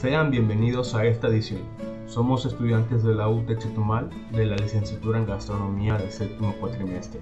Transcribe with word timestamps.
Sean 0.00 0.30
bienvenidos 0.30 0.94
a 0.94 1.04
esta 1.04 1.28
edición. 1.28 1.60
Somos 2.06 2.46
estudiantes 2.46 3.02
de 3.02 3.14
la 3.14 3.28
UT 3.28 3.46
Chetumal 3.58 4.08
de 4.32 4.46
la 4.46 4.56
licenciatura 4.56 5.18
en 5.18 5.26
gastronomía 5.26 5.98
del 5.98 6.10
séptimo 6.10 6.54
cuatrimestre. 6.58 7.20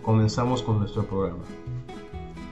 Comenzamos 0.00 0.62
con 0.62 0.78
nuestro 0.78 1.04
programa. 1.04 1.44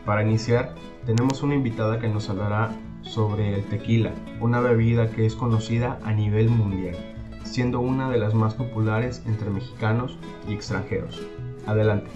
Para 0.04 0.22
iniciar, 0.22 0.74
tenemos 1.06 1.42
una 1.42 1.54
invitada 1.54 1.98
que 1.98 2.08
nos 2.08 2.28
hablará 2.28 2.76
sobre 3.00 3.54
el 3.54 3.64
tequila, 3.64 4.12
una 4.38 4.60
bebida 4.60 5.10
que 5.10 5.24
es 5.24 5.34
conocida 5.34 5.98
a 6.04 6.12
nivel 6.12 6.50
mundial, 6.50 6.96
siendo 7.44 7.80
una 7.80 8.10
de 8.10 8.18
las 8.18 8.34
más 8.34 8.52
populares 8.52 9.22
entre 9.24 9.48
mexicanos 9.48 10.18
y 10.46 10.52
extranjeros. 10.52 11.22
Adelante. 11.66 12.10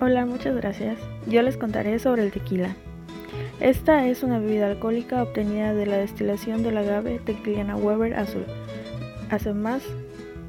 Hola, 0.00 0.24
muchas 0.24 0.56
gracias. 0.56 0.98
Yo 1.26 1.42
les 1.42 1.58
contaré 1.58 1.98
sobre 1.98 2.22
el 2.24 2.32
tequila. 2.32 2.74
Esta 3.60 4.06
es 4.08 4.22
una 4.22 4.40
bebida 4.40 4.66
alcohólica 4.66 5.22
obtenida 5.22 5.74
de 5.74 5.86
la 5.86 5.96
destilación 5.96 6.62
del 6.62 6.76
agave 6.76 7.20
Tequiliana 7.24 7.76
Weber 7.76 8.14
azul. 8.14 8.44
Hace 9.30 9.54
más 9.54 9.82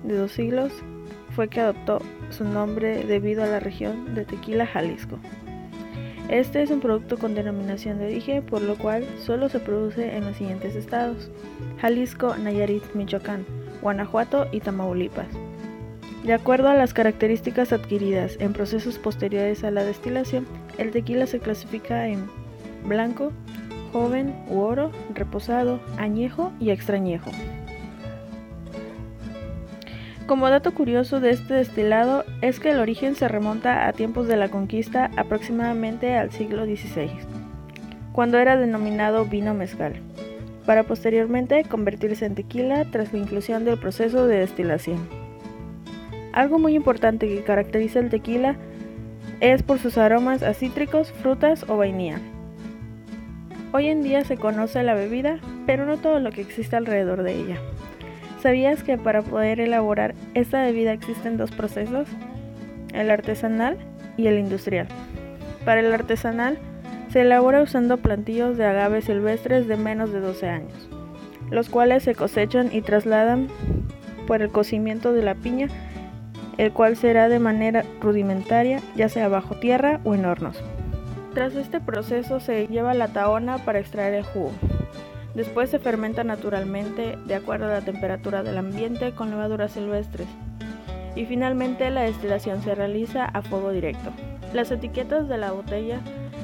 de 0.04 0.18
dos 0.18 0.32
siglos 0.32 0.72
fue 1.36 1.48
que 1.48 1.62
adoptó 1.62 2.02
su 2.32 2.44
nombre 2.44 3.04
debido 3.04 3.44
a 3.44 3.48
la 3.48 3.60
región 3.60 4.16
de 4.16 4.26
Tequila, 4.26 4.66
Jalisco. 4.66 5.20
Este 6.30 6.63
es 6.63 6.72
un 6.72 6.80
producto 6.80 7.18
con 7.18 7.36
denominación 7.36 7.99
de 7.99 8.08
origen, 8.08 8.44
por 8.44 8.62
lo 8.62 8.76
cual 8.76 9.05
solo 9.24 9.49
se 9.49 9.60
produce 9.60 10.18
en 10.18 10.26
los 10.26 10.38
siguientes 10.38 10.76
estados: 10.76 11.30
Jalisco, 11.80 12.35
Nayarit, 12.35 12.84
Michoacán, 12.96 13.46
Guanajuato 13.84 14.48
y 14.52 14.62
Tamaulipas. 14.62 15.27
De 16.24 16.34
acuerdo 16.34 16.70
a 16.70 16.74
las 16.74 16.96
características 16.96 17.72
adquiridas 17.72 18.38
en 18.40 18.54
procesos 18.54 18.98
posteriores 18.98 19.63
a 19.63 19.70
la 19.70 19.84
destilación, 19.84 20.48
el 20.80 20.90
tequila 20.90 21.27
se 21.27 21.40
clasifica 21.40 22.08
en 22.08 22.26
blanco, 22.88 23.31
joven 23.91 24.35
u 24.49 24.59
oro, 24.59 24.91
reposado, 25.13 25.80
añejo 25.98 26.52
y 26.59 26.71
extrañejo. 26.71 27.31
Como 30.27 30.49
dato 30.49 30.73
curioso 30.73 31.20
de 31.20 31.29
este 31.29 31.54
destilado 31.54 32.26
es 32.41 32.60
que 32.60 32.71
el 32.71 32.79
origen 32.79 33.15
se 33.15 33.27
remonta 33.27 33.87
a 33.87 33.93
tiempos 33.93 34.27
de 34.27 34.37
la 34.37 34.49
conquista 34.49 35.12
aproximadamente 35.18 36.15
al 36.15 36.32
siglo 36.32 36.65
XVI, 36.65 37.12
cuando 38.12 38.40
era 38.40 38.57
denominado 38.57 39.26
vino 39.26 39.54
mezcal, 39.54 40.01
para 40.65 40.84
posteriormente 40.84 41.63
convertirse 41.65 42.26
en 42.26 42.34
tequila 42.34 42.85
tras 42.85 43.13
la 43.13 43.20
inclusión 43.20 43.65
del 43.65 43.79
proceso 43.79 44.26
de 44.26 44.40
destilación. 44.40 45.07
Algo 46.34 46.57
muy 46.57 46.76
importante 46.76 47.27
que 47.27 47.43
caracteriza 47.43 47.99
el 47.99 48.10
tequila 48.10 48.55
es 49.41 49.62
por 49.62 49.77
sus 49.77 49.98
aromas 49.98 50.41
a 50.41 50.55
cítricos, 50.55 51.12
frutas 51.12 51.65
o 51.70 51.77
vainilla. 51.77 52.20
Hoy 53.71 53.88
en 53.88 54.04
día 54.04 54.24
se 54.24 54.38
conoce 54.38 54.84
la 54.84 54.94
bebida, 54.94 55.40
pero 55.66 55.85
no 55.85 55.98
todo 55.98 56.20
lo 56.20 56.32
que 56.32 56.41
existe 56.41 56.76
alrededor 56.76 57.24
de 57.24 57.34
ella. 57.34 57.58
¿Sabías 58.41 58.84
que 58.84 58.98
para 58.98 59.22
poder 59.22 59.60
elaborar 59.60 60.16
esta 60.34 60.63
bebida 60.63 60.94
existen 60.94 61.38
dos 61.38 61.52
procesos? 61.52 62.07
El 62.94 63.12
artesanal 63.12 63.77
y 64.18 64.28
el 64.28 64.40
industrial. 64.40 64.88
Para 65.66 65.81
el 65.81 65.91
artesanal 65.94 66.57
se 67.09 67.22
elabora 67.22 67.62
usando 67.62 67.97
plantillos 67.97 68.57
de 68.57 68.66
agave 68.66 69.02
silvestres 69.02 69.68
de 69.68 69.78
menos 69.78 70.13
de 70.13 70.19
12 70.19 70.47
años, 70.47 70.90
los 71.50 71.69
cuales 71.69 72.03
se 72.03 72.16
cosechan 72.16 72.69
y 72.72 72.81
trasladan 72.81 73.47
por 74.28 74.41
el 74.41 74.50
cocimiento 74.50 75.12
de 75.12 75.24
la 75.24 75.35
piña, 75.35 75.68
el 76.57 76.72
cual 76.72 76.96
será 76.96 77.29
de 77.29 77.40
manera 77.40 77.84
rudimentaria, 78.00 78.79
ya 78.96 79.09
sea 79.09 79.28
bajo 79.28 79.56
tierra 79.56 80.00
o 80.03 80.13
en 80.13 80.25
hornos. 80.25 80.62
Tras 81.36 81.53
este 81.56 81.81
proceso 81.81 82.40
se 82.40 82.66
lleva 82.68 82.94
la 82.94 83.09
taona 83.09 83.58
para 83.58 83.80
extraer 83.80 84.14
el 84.14 84.24
jugo. 84.24 84.53
Después 85.34 85.69
se 85.69 85.80
fermenta 85.80 86.24
naturalmente 86.24 87.18
de 87.25 87.36
acuerdo 87.36 87.66
a 87.66 87.74
la 87.74 87.81
temperatura 87.81 88.41
del 88.41 88.58
ambiente 88.58 89.12
con 89.12 89.31
levaduras 89.31 89.74
silvestres. 89.74 90.30
Y 91.13 91.25
finalmente 91.25 91.90
la 91.90 92.03
destilación 92.03 92.62
se 92.62 92.74
realiza 92.74 93.25
a 93.25 93.41
fuego 93.41 93.72
directo. 93.72 94.12
Las 94.53 94.72
etiquetas 94.72 95.28
de 95.28 95.38
la 95.38 95.51
botella 95.51 96.00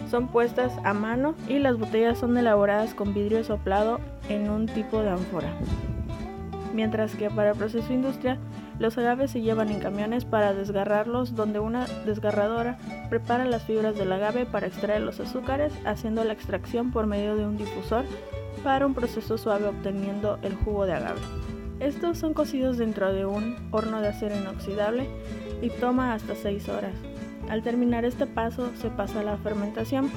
son 0.10 0.28
puestas 0.28 0.74
a 0.84 0.94
mano 0.94 1.36
y 1.48 1.60
las 1.60 1.78
botellas 1.78 2.18
son 2.20 2.38
elaboradas 2.38 2.94
con 2.94 3.14
vidrio 3.14 3.46
soplado 3.46 4.02
en 4.28 4.50
un 4.50 4.66
tipo 4.66 5.02
de 5.02 5.12
ánfora. 5.12 5.54
Mientras 6.74 7.16
que 7.16 7.30
para 7.30 7.52
el 7.52 7.58
proceso 7.58 7.94
industrial, 7.94 8.40
los 8.82 8.98
agaves 8.98 9.30
se 9.30 9.42
llevan 9.42 9.70
en 9.70 9.80
camiones 9.80 10.26
para 10.26 10.56
desgarrarlos 10.56 11.36
donde 11.36 11.60
una 11.60 11.86
desgarradora 12.04 12.80
prepara 13.12 13.46
las 13.46 13.62
fibras 13.64 13.96
del 13.96 14.12
agave 14.12 14.48
para 14.48 14.66
extraer 14.66 15.02
los 15.02 15.20
azúcares 15.20 15.72
haciendo 15.86 16.24
la 16.24 16.34
extracción 16.34 16.90
por 16.92 17.06
medio 17.06 17.36
de 17.36 17.46
un 17.46 17.58
difusor 17.58 18.06
para 18.64 18.88
un 18.88 18.96
proceso 18.96 19.38
suave 19.38 19.68
obteniendo 19.68 20.40
el 20.42 20.56
jugo 20.56 20.88
de 20.88 20.94
agave. 20.94 21.20
Estos 21.80 22.18
son 22.18 22.34
cocidos 22.34 22.80
dentro 22.80 23.14
de 23.14 23.24
un 23.24 23.56
horno 23.70 24.02
de 24.02 24.08
acero 24.08 24.36
inoxidable 24.36 25.08
y 25.62 25.70
toma 25.70 26.16
hasta 26.16 26.34
6 26.34 26.68
horas. 26.70 26.96
Al 27.50 27.62
terminar 27.62 28.04
este 28.04 28.26
paso 28.26 28.72
se 28.82 28.90
pasa 28.90 29.20
a 29.20 29.24
la 29.24 29.38
fermentación. 29.38 30.10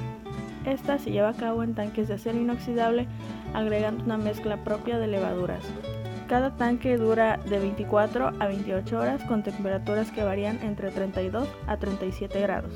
Esta 0.65 0.99
se 0.99 1.11
lleva 1.11 1.29
a 1.29 1.37
cabo 1.37 1.65
en 1.65 1.75
tanques 1.75 2.09
de 2.09 2.15
acero 2.15 2.39
inoxidable 2.39 3.09
agregando 3.53 4.05
una 4.05 4.17
mezcla 4.17 4.65
propia 4.65 4.99
de 4.99 5.09
levaduras. 5.09 5.65
Cada 6.29 6.57
tanque 6.57 6.97
dura 6.97 7.39
de 7.49 7.59
24 7.59 8.33
a 8.39 8.47
28 8.47 8.99
horas 8.99 9.23
con 9.25 9.43
temperaturas 9.43 10.11
que 10.11 10.25
varían 10.25 10.59
entre 10.63 10.91
32 10.91 11.49
a 11.67 11.77
37 11.77 12.41
grados 12.41 12.73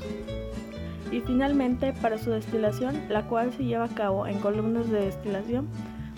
y 1.11 1.21
finalmente 1.21 1.93
para 1.93 2.17
su 2.17 2.31
destilación, 2.31 3.01
la 3.09 3.23
cual 3.23 3.51
se 3.53 3.65
lleva 3.65 3.85
a 3.85 3.89
cabo 3.89 4.27
en 4.27 4.39
columnas 4.39 4.89
de 4.89 5.01
destilación. 5.05 5.67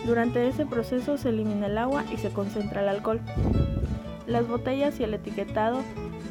Durante 0.04 0.46
ese 0.48 0.66
proceso 0.66 1.16
se 1.16 1.28
elimina 1.30 1.66
el 1.66 1.78
agua 1.78 2.04
y 2.12 2.16
se 2.16 2.30
concentra 2.30 2.82
el 2.82 2.88
alcohol. 2.88 3.20
Las 4.26 4.48
botellas 4.48 4.98
y 5.00 5.04
el 5.04 5.14
etiquetado 5.14 5.80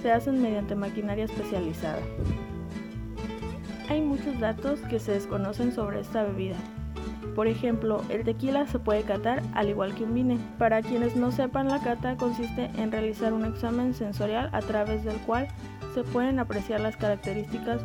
se 0.01 0.11
hacen 0.11 0.41
mediante 0.41 0.75
maquinaria 0.75 1.25
especializada. 1.25 1.99
Hay 3.89 4.01
muchos 4.01 4.39
datos 4.39 4.79
que 4.81 4.99
se 4.99 5.13
desconocen 5.13 5.71
sobre 5.73 5.99
esta 5.99 6.23
bebida. 6.23 6.55
Por 7.35 7.47
ejemplo, 7.47 8.01
el 8.09 8.23
tequila 8.23 8.67
se 8.67 8.79
puede 8.79 9.03
catar 9.03 9.41
al 9.53 9.69
igual 9.69 9.95
que 9.95 10.03
un 10.03 10.13
vino. 10.13 10.37
Para 10.57 10.81
quienes 10.81 11.15
no 11.15 11.31
sepan, 11.31 11.69
la 11.69 11.81
cata 11.81 12.17
consiste 12.17 12.69
en 12.75 12.91
realizar 12.91 13.31
un 13.31 13.45
examen 13.45 13.93
sensorial 13.93 14.49
a 14.51 14.59
través 14.59 15.03
del 15.05 15.17
cual 15.17 15.47
se 15.93 16.03
pueden 16.03 16.39
apreciar 16.39 16.81
las 16.81 16.97
características 16.97 17.81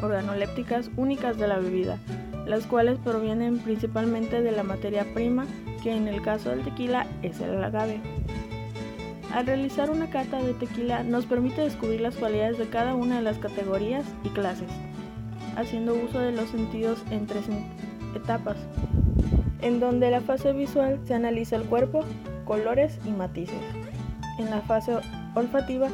organolépticas 0.00 0.90
únicas 0.96 1.38
de 1.38 1.48
la 1.48 1.58
bebida, 1.58 1.98
las 2.46 2.66
cuales 2.66 2.98
provienen 2.98 3.58
principalmente 3.58 4.42
de 4.42 4.52
la 4.52 4.62
materia 4.62 5.06
prima, 5.12 5.46
que 5.82 5.94
en 5.96 6.08
el 6.08 6.22
caso 6.22 6.50
del 6.50 6.62
tequila 6.62 7.06
es 7.22 7.40
el 7.40 7.62
agave. 7.62 8.00
Al 9.32 9.46
realizar 9.46 9.90
una 9.90 10.10
cata 10.10 10.42
de 10.42 10.54
tequila 10.54 11.02
nos 11.02 11.26
permite 11.26 11.62
descubrir 11.62 12.00
las 12.00 12.16
cualidades 12.16 12.58
de 12.58 12.68
cada 12.68 12.94
una 12.94 13.16
de 13.16 13.22
las 13.22 13.38
categorías 13.38 14.04
y 14.24 14.28
clases, 14.28 14.68
haciendo 15.56 15.94
uso 15.94 16.18
de 16.18 16.32
los 16.32 16.50
sentidos 16.50 17.02
en 17.10 17.26
tres 17.26 17.48
etapas, 18.14 18.56
en 19.60 19.80
donde 19.80 20.10
la 20.10 20.20
fase 20.20 20.52
visual 20.52 21.00
se 21.04 21.14
analiza 21.14 21.56
el 21.56 21.64
cuerpo, 21.64 22.04
colores 22.44 22.98
y 23.04 23.10
matices. 23.10 23.62
En 24.38 24.50
la 24.50 24.60
fase 24.62 24.98
olfativa 25.34 25.88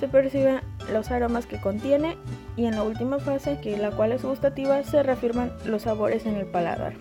se 0.00 0.08
perciben 0.08 0.60
los 0.92 1.10
aromas 1.10 1.46
que 1.46 1.60
contiene 1.60 2.16
y 2.56 2.66
en 2.66 2.74
la 2.74 2.82
última 2.82 3.18
fase, 3.18 3.60
que 3.60 3.76
la 3.76 3.90
cual 3.90 4.12
es 4.12 4.24
gustativa, 4.24 4.82
se 4.82 5.02
reafirman 5.02 5.52
los 5.64 5.82
sabores 5.82 6.26
en 6.26 6.36
el 6.36 6.46
paladar. 6.46 6.94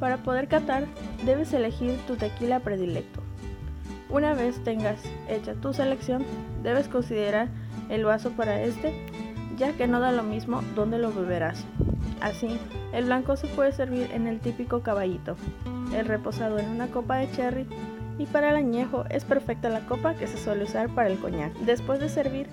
Para 0.00 0.18
poder 0.18 0.48
catar, 0.48 0.86
debes 1.24 1.52
elegir 1.52 1.96
tu 2.06 2.16
tequila 2.16 2.60
predilecto. 2.60 3.22
Una 4.10 4.34
vez 4.34 4.62
tengas 4.62 5.00
hecha 5.28 5.54
tu 5.54 5.72
selección, 5.72 6.24
debes 6.62 6.88
considerar 6.88 7.48
el 7.88 8.04
vaso 8.04 8.30
para 8.30 8.60
este, 8.62 8.92
ya 9.56 9.72
que 9.72 9.86
no 9.86 10.00
da 10.00 10.12
lo 10.12 10.22
mismo 10.22 10.62
dónde 10.74 10.98
lo 10.98 11.12
beberás. 11.12 11.64
Así, 12.20 12.58
el 12.92 13.06
blanco 13.06 13.36
se 13.36 13.46
puede 13.48 13.72
servir 13.72 14.10
en 14.12 14.26
el 14.26 14.40
típico 14.40 14.80
caballito, 14.80 15.36
el 15.94 16.06
reposado 16.06 16.58
en 16.58 16.68
una 16.68 16.88
copa 16.88 17.16
de 17.16 17.30
cherry 17.30 17.66
y 18.18 18.26
para 18.26 18.50
el 18.50 18.56
añejo 18.56 19.04
es 19.10 19.24
perfecta 19.24 19.68
la 19.68 19.80
copa 19.80 20.14
que 20.14 20.26
se 20.26 20.38
suele 20.38 20.64
usar 20.64 20.88
para 20.94 21.08
el 21.08 21.18
coñac. 21.18 21.52
Después 21.60 22.00
de 22.00 22.08
servir, 22.08 22.48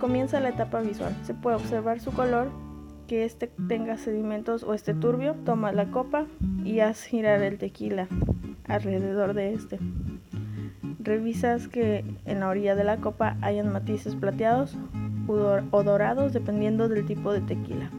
comienza 0.00 0.40
la 0.40 0.50
etapa 0.50 0.80
visual. 0.80 1.14
Se 1.22 1.34
puede 1.34 1.56
observar 1.56 2.00
su 2.00 2.12
color, 2.12 2.50
que 3.06 3.24
este 3.24 3.50
tenga 3.68 3.98
sedimentos 3.98 4.62
o 4.62 4.72
esté 4.72 4.94
turbio. 4.94 5.34
Toma 5.44 5.72
la 5.72 5.90
copa 5.90 6.26
y 6.64 6.80
haz 6.80 7.02
girar 7.04 7.42
el 7.42 7.58
tequila 7.58 8.08
alrededor 8.66 9.34
de 9.34 9.52
este. 9.52 9.78
Revisas 11.00 11.68
que 11.68 12.04
en 12.24 12.40
la 12.40 12.48
orilla 12.48 12.74
de 12.74 12.84
la 12.84 12.96
copa 12.96 13.36
hayan 13.42 13.70
matices 13.72 14.16
plateados 14.16 14.76
o 15.26 15.82
dorados 15.82 16.32
dependiendo 16.32 16.88
del 16.88 17.04
tipo 17.04 17.32
de 17.32 17.42
tequila. 17.42 17.90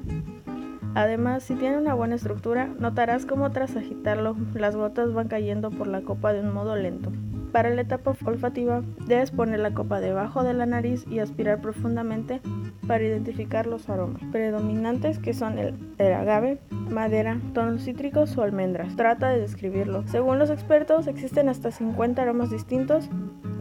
Además, 0.95 1.43
si 1.43 1.55
tiene 1.55 1.77
una 1.77 1.93
buena 1.93 2.15
estructura, 2.15 2.69
notarás 2.79 3.25
cómo 3.25 3.51
tras 3.51 3.75
agitarlo 3.75 4.37
las 4.53 4.77
gotas 4.77 5.13
van 5.13 5.27
cayendo 5.27 5.69
por 5.69 5.87
la 5.87 6.01
copa 6.01 6.31
de 6.31 6.39
un 6.39 6.53
modo 6.53 6.77
lento. 6.77 7.11
Para 7.51 7.69
la 7.69 7.81
etapa 7.81 8.15
olfativa, 8.25 8.81
debes 9.05 9.31
poner 9.31 9.59
la 9.59 9.73
copa 9.73 9.99
debajo 9.99 10.43
de 10.43 10.53
la 10.53 10.65
nariz 10.65 11.05
y 11.09 11.19
aspirar 11.19 11.59
profundamente 11.61 12.41
para 12.87 13.03
identificar 13.03 13.65
los 13.65 13.89
aromas 13.89 14.21
predominantes 14.31 15.19
que 15.19 15.33
son 15.33 15.57
el, 15.57 15.73
agave, 15.99 16.59
madera, 16.89 17.39
tonos 17.53 17.83
cítricos 17.83 18.37
o 18.37 18.41
almendras. 18.41 18.95
Trata 18.95 19.29
de 19.29 19.39
describirlo. 19.39 20.03
Según 20.07 20.39
los 20.39 20.49
expertos, 20.49 21.07
existen 21.07 21.49
hasta 21.49 21.71
50 21.71 22.21
aromas 22.21 22.51
distintos 22.51 23.09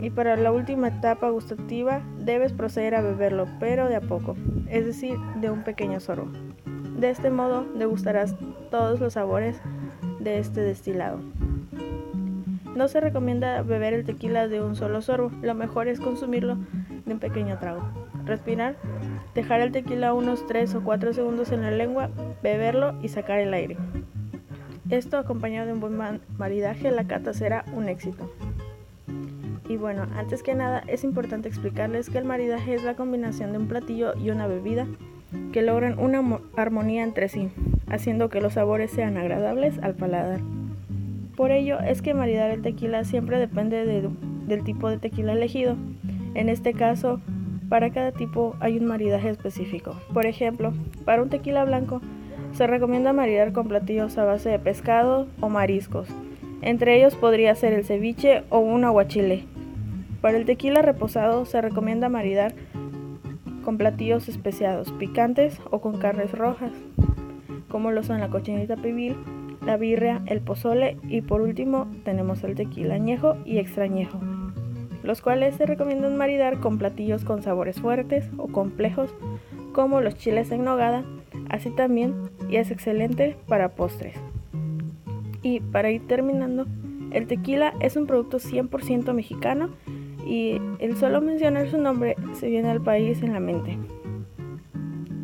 y 0.01 0.11
para 0.11 0.37
la 0.37 0.53
última 0.53 0.89
etapa 0.89 1.31
gustativa 1.31 2.03
debes 2.19 2.53
proceder 2.53 2.95
a 2.95 3.01
beberlo, 3.01 3.47
pero 3.59 3.89
de 3.89 3.97
a 3.97 4.01
poco, 4.01 4.37
es 4.69 4.87
decir, 4.87 5.17
de 5.41 5.51
un 5.51 5.63
pequeño 5.63 5.99
sorbo. 5.99 6.31
De 6.97 7.11
este 7.11 7.31
modo 7.31 7.67
degustarás 7.77 8.37
todos 8.71 9.01
los 9.01 9.15
sabores 9.15 9.61
de 10.21 10.39
este 10.39 10.61
destilado. 10.61 11.19
No 12.75 12.89
se 12.89 13.01
recomienda 13.01 13.63
beber 13.63 13.95
el 13.95 14.05
tequila 14.05 14.49
de 14.49 14.61
un 14.61 14.75
solo 14.75 15.03
sorbo, 15.03 15.31
lo 15.43 15.55
mejor 15.55 15.89
es 15.89 16.01
consumirlo 16.01 16.57
de 17.05 17.13
un 17.13 17.19
pequeño 17.21 17.59
trago. 17.59 17.83
Respirar, 18.25 18.77
dejar 19.35 19.61
el 19.61 19.71
tequila 19.71 20.15
unos 20.15 20.47
3 20.47 20.75
o 20.77 20.83
4 20.83 21.13
segundos 21.13 21.53
en 21.53 21.63
la 21.63 21.71
lengua, 21.71 22.11
beberlo 22.43 22.95
y 23.03 23.09
sacar 23.09 23.39
el 23.39 23.55
aire. 23.55 23.77
Esto 24.91 25.19
acompañado 25.19 25.67
de 25.67 25.73
un 25.73 25.81
buen 25.81 26.21
maridaje, 26.39 26.91
la 26.91 27.07
cata 27.07 27.33
será 27.33 27.65
un 27.75 27.89
éxito. 27.89 28.31
Y 29.69 29.77
bueno, 29.77 30.07
antes 30.17 30.43
que 30.43 30.55
nada 30.55 30.83
es 30.87 31.05
importante 31.05 31.49
explicarles 31.49 32.11
que 32.11 32.19
el 32.19 32.25
maridaje 32.25 32.75
es 32.75 32.85
la 32.85 32.95
combinación 32.95 33.53
de 33.53 33.59
un 33.59 33.69
platillo 33.69 34.15
y 34.17 34.31
una 34.31 34.47
bebida 34.47 34.87
que 35.53 35.63
logran 35.63 35.99
una 35.99 36.41
armonía 36.57 37.03
entre 37.05 37.29
sí, 37.29 37.49
haciendo 37.89 38.29
que 38.29 38.41
los 38.41 38.55
sabores 38.55 38.91
sean 38.91 39.17
agradables 39.17 39.79
al 39.83 39.95
paladar. 39.95 40.41
Por 41.37 41.51
ello 41.51 41.81
es 41.81 42.03
que 42.03 42.15
maridar 42.15 42.51
el 42.51 42.63
tequila 42.63 43.05
siempre 43.05 43.39
depende 43.39 43.85
del 43.85 44.65
tipo 44.65 44.89
de 44.89 44.99
tequila 44.99 45.33
elegido. 45.33 45.77
En 46.35 46.49
este 46.49 46.75
caso, 46.75 47.21
para 47.69 47.91
cada 47.91 48.13
tipo 48.13 48.55
hay 48.61 48.79
un 48.79 48.87
maridaje 48.87 49.31
específico. 49.31 49.97
Por 50.13 50.27
ejemplo, 50.27 50.73
para 51.05 51.23
un 51.23 51.31
tequila 51.31 51.65
blanco 51.65 52.01
se 52.53 52.67
recomienda 52.69 53.13
maridar 53.13 53.53
con 53.53 53.67
platillos 53.67 54.17
a 54.17 54.25
base 54.25 54.49
de 54.49 54.59
pescado 54.61 55.27
o 55.41 55.49
mariscos. 55.49 56.09
Entre 56.63 56.97
ellos 56.97 57.17
podría 57.17 57.55
ser 57.57 57.73
el 57.73 57.85
ceviche 57.85 58.45
o 58.49 58.61
un 58.61 58.85
aguachile. 58.85 59.45
Para 60.21 60.39
el 60.39 60.47
tequila 60.47 60.83
reposado 60.83 61.47
se 61.47 61.61
recomienda 61.61 62.09
maridar 62.09 62.55
con 63.65 63.79
platillos 63.79 64.29
especiados, 64.29 64.93
picantes 64.93 65.59
o 65.71 65.81
con 65.81 65.99
carnes 65.99 66.33
rojas, 66.33 66.73
como 67.69 67.91
lo 67.91 68.03
son 68.03 68.21
la 68.21 68.29
cochinita 68.29 68.77
pibil, 68.77 69.17
la 69.65 69.77
birria, 69.77 70.23
el 70.27 70.41
pozole 70.41 70.99
y 71.09 71.23
por 71.23 71.41
último 71.41 71.89
tenemos 72.05 72.45
el 72.45 72.55
tequila 72.55 72.95
añejo 72.95 73.37
y 73.45 73.59
extrañejo, 73.59 74.21
los 75.03 75.23
cuales 75.23 75.57
se 75.57 75.67
recomiendan 75.67 76.17
maridar 76.17 76.61
con 76.61 76.79
platillos 76.79 77.25
con 77.25 77.43
sabores 77.43 77.81
fuertes 77.81 78.31
o 78.37 78.49
complejos 78.49 79.15
como 79.73 80.01
los 80.01 80.17
chiles 80.17 80.51
en 80.53 80.65
nogada, 80.65 81.05
así 81.49 81.71
también 81.71 82.15
y 82.49 82.57
es 82.57 82.71
excelente 82.71 83.37
para 83.49 83.71
postres. 83.71 84.15
Y 85.43 85.61
para 85.61 85.91
ir 85.91 86.07
terminando, 86.07 86.67
el 87.11 87.27
tequila 87.27 87.75
es 87.81 87.97
un 87.97 88.07
producto 88.07 88.39
100% 88.39 89.13
mexicano 89.13 89.71
y 90.27 90.61
el 90.79 90.97
solo 90.97 91.21
mencionar 91.21 91.69
su 91.69 91.79
nombre 91.79 92.17
se 92.33 92.49
viene 92.49 92.71
al 92.71 92.81
país 92.81 93.23
en 93.23 93.33
la 93.33 93.41
mente. 93.41 93.79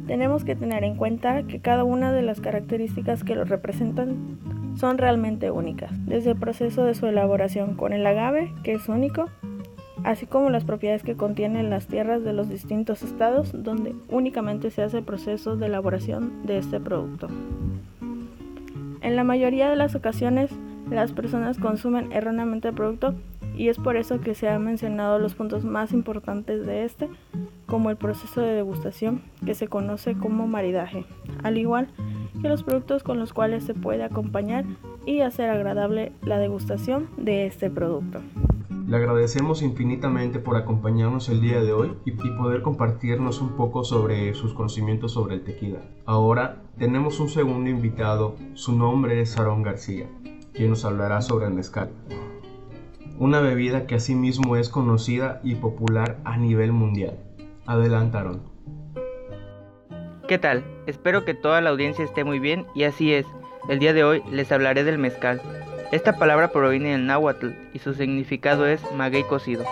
Tenemos 0.07 0.45
que 0.45 0.57
tener 0.57 0.83
en 0.83 0.97
cuenta 0.97 1.45
que 1.45 1.61
cada 1.61 1.85
una 1.85 2.13
de 2.13 2.23
las 2.23 2.41
características 2.41 3.23
que 3.23 3.37
lo 3.37 3.45
representan 3.45 4.39
son 4.77 4.99
realmente 4.99 5.51
únicas, 5.51 5.93
desde 6.07 6.33
el 6.33 6.37
proceso 6.37 6.85
de 6.85 6.95
su 6.95 7.07
elaboración 7.07 7.75
con 7.75 7.93
el 7.93 8.07
agave, 8.07 8.53
que 8.65 8.73
es 8.73 8.89
único, 8.89 9.29
así 10.05 10.27
como 10.27 10.51
las 10.51 10.65
propiedades 10.65 11.03
que 11.03 11.17
contienen 11.17 11.71
las 11.71 11.87
tierras 11.87 12.25
de 12.25 12.33
los 12.33 12.49
distintos 12.49 13.03
estados 13.03 13.53
donde 13.53 13.95
únicamente 14.09 14.71
se 14.71 14.83
hace 14.83 14.99
el 14.99 15.05
proceso 15.05 15.57
de 15.57 15.67
elaboración 15.67 16.45
de 16.45 16.59
este 16.59 16.81
producto. 16.81 17.29
En 19.03 19.17
la 19.17 19.25
mayoría 19.25 19.71
de 19.71 19.77
las 19.77 19.95
ocasiones, 19.95 20.51
las 20.91 21.13
personas 21.13 21.59
consumen 21.59 22.13
erróneamente 22.13 22.69
el 22.69 22.75
producto 22.75 23.15
y 23.61 23.69
es 23.69 23.77
por 23.77 23.99
eso 23.99 24.23
que 24.23 24.35
se 24.35 24.49
han 24.49 24.65
mencionado 24.65 25.19
los 25.19 25.35
puntos 25.35 25.67
más 25.67 25.93
importantes 25.93 26.65
de 26.65 26.87
este, 26.87 27.11
como 27.67 27.91
el 27.91 27.99
proceso 27.99 28.41
de 28.41 28.55
degustación, 28.55 29.21
que 29.45 29.55
se 29.55 29.69
conoce 29.69 30.15
como 30.15 30.47
maridaje, 30.47 31.05
al 31.43 31.59
igual 31.59 31.89
que 32.41 32.49
los 32.49 32.63
productos 32.63 33.03
con 33.03 33.19
los 33.19 33.35
cuales 33.35 33.65
se 33.65 33.75
puede 33.75 34.03
acompañar 34.03 34.65
y 35.05 35.21
hacer 35.21 35.51
agradable 35.51 36.13
la 36.23 36.39
degustación 36.39 37.11
de 37.19 37.45
este 37.45 37.69
producto. 37.69 38.21
Le 38.87 38.97
agradecemos 38.97 39.61
infinitamente 39.61 40.39
por 40.39 40.57
acompañarnos 40.57 41.29
el 41.29 41.43
día 41.43 41.61
de 41.61 41.75
hoy 41.75 41.93
y, 42.07 42.13
poder 42.13 42.63
compartirnos 42.63 43.43
un 43.43 43.51
poco 43.59 43.85
sobre 43.85 44.33
sus 44.33 44.55
conocimientos 44.55 45.13
sobre 45.13 45.35
el 45.35 45.45
tequila. 45.45 45.81
Ahora 46.07 46.63
tenemos 46.79 47.21
un 47.21 47.29
segundo 47.29 47.69
invitado, 47.69 48.37
su 48.55 48.75
nombre 48.75 49.21
es 49.21 49.37
Aarón 49.37 49.63
García, 49.63 50.07
quien 50.55 50.71
nos 50.71 50.87
hablará 50.87 51.21
sobre 51.21 51.45
el 51.45 51.53
mezcal 51.53 51.91
una 53.21 53.41
bebida 53.41 53.87
que 53.87 53.97
asimismo 53.97 54.57
es 54.57 54.71
conocida 54.71 55.41
y 55.45 55.55
popular 55.55 56.17
a 56.25 56.39
nivel 56.39 56.73
mundial. 56.73 57.19
Adelantaron. 57.67 58.41
¿Qué 60.27 60.39
tal? 60.39 60.65
Espero 60.87 61.27
que 61.27 61.35
toda 61.35 61.61
la 61.61 61.69
audiencia 61.69 62.03
esté 62.03 62.25
muy 62.25 62.39
bien 62.39 62.67
y 62.75 62.85
así 62.85 63.13
es. 63.13 63.27
El 63.69 63.79
día 63.79 63.93
de 63.93 64.05
hoy 64.05 64.23
les 64.31 64.51
hablaré 64.51 64.85
del 64.85 64.97
mezcal. 64.97 65.43
Esta 65.93 66.17
palabra 66.17 66.51
proviene 66.51 66.93
del 66.93 67.07
náhuatl 67.07 67.49
y 67.75 67.81
su 67.81 67.93
significado 67.93 68.67
es 68.67 68.81
maguey 68.97 69.25
cocido. 69.25 69.67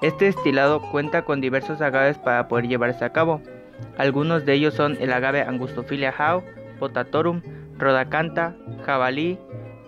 Este 0.00 0.24
destilado 0.24 0.80
cuenta 0.80 1.26
con 1.26 1.42
diversos 1.42 1.82
agaves 1.82 2.16
para 2.16 2.48
poder 2.48 2.68
llevarse 2.68 3.04
a 3.04 3.12
cabo. 3.12 3.42
Algunos 3.98 4.46
de 4.46 4.54
ellos 4.54 4.72
son 4.72 4.96
el 4.98 5.12
agave 5.12 5.42
Angustophilia 5.42 6.14
how, 6.18 6.42
Potatorum, 6.78 7.42
Rodacanta, 7.76 8.56
Jabalí, 8.86 9.38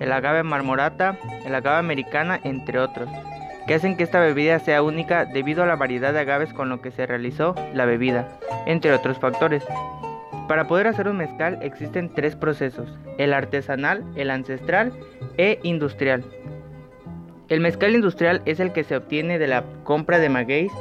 el 0.00 0.12
agave 0.12 0.42
marmorata, 0.42 1.18
el 1.46 1.54
agave 1.54 1.78
americana, 1.78 2.40
entre 2.42 2.78
otros, 2.78 3.08
que 3.66 3.74
hacen 3.74 3.96
que 3.96 4.02
esta 4.02 4.18
bebida 4.18 4.58
sea 4.58 4.82
única 4.82 5.26
debido 5.26 5.62
a 5.62 5.66
la 5.66 5.76
variedad 5.76 6.12
de 6.12 6.20
agaves 6.20 6.52
con 6.52 6.68
lo 6.68 6.80
que 6.80 6.90
se 6.90 7.06
realizó 7.06 7.54
la 7.74 7.84
bebida, 7.84 8.28
entre 8.66 8.92
otros 8.92 9.18
factores. 9.18 9.64
Para 10.48 10.66
poder 10.66 10.88
hacer 10.88 11.06
un 11.06 11.18
mezcal 11.18 11.58
existen 11.62 12.12
tres 12.12 12.34
procesos, 12.34 12.88
el 13.18 13.32
artesanal, 13.32 14.04
el 14.16 14.30
ancestral 14.30 14.92
e 15.36 15.60
industrial. 15.62 16.24
El 17.48 17.60
mezcal 17.60 17.94
industrial 17.94 18.42
es 18.46 18.58
el 18.58 18.72
que 18.72 18.82
se 18.82 18.96
obtiene 18.96 19.38
de 19.38 19.46
la 19.46 19.64
compra 19.84 20.18
de 20.18 20.28
magueyes 20.28 20.72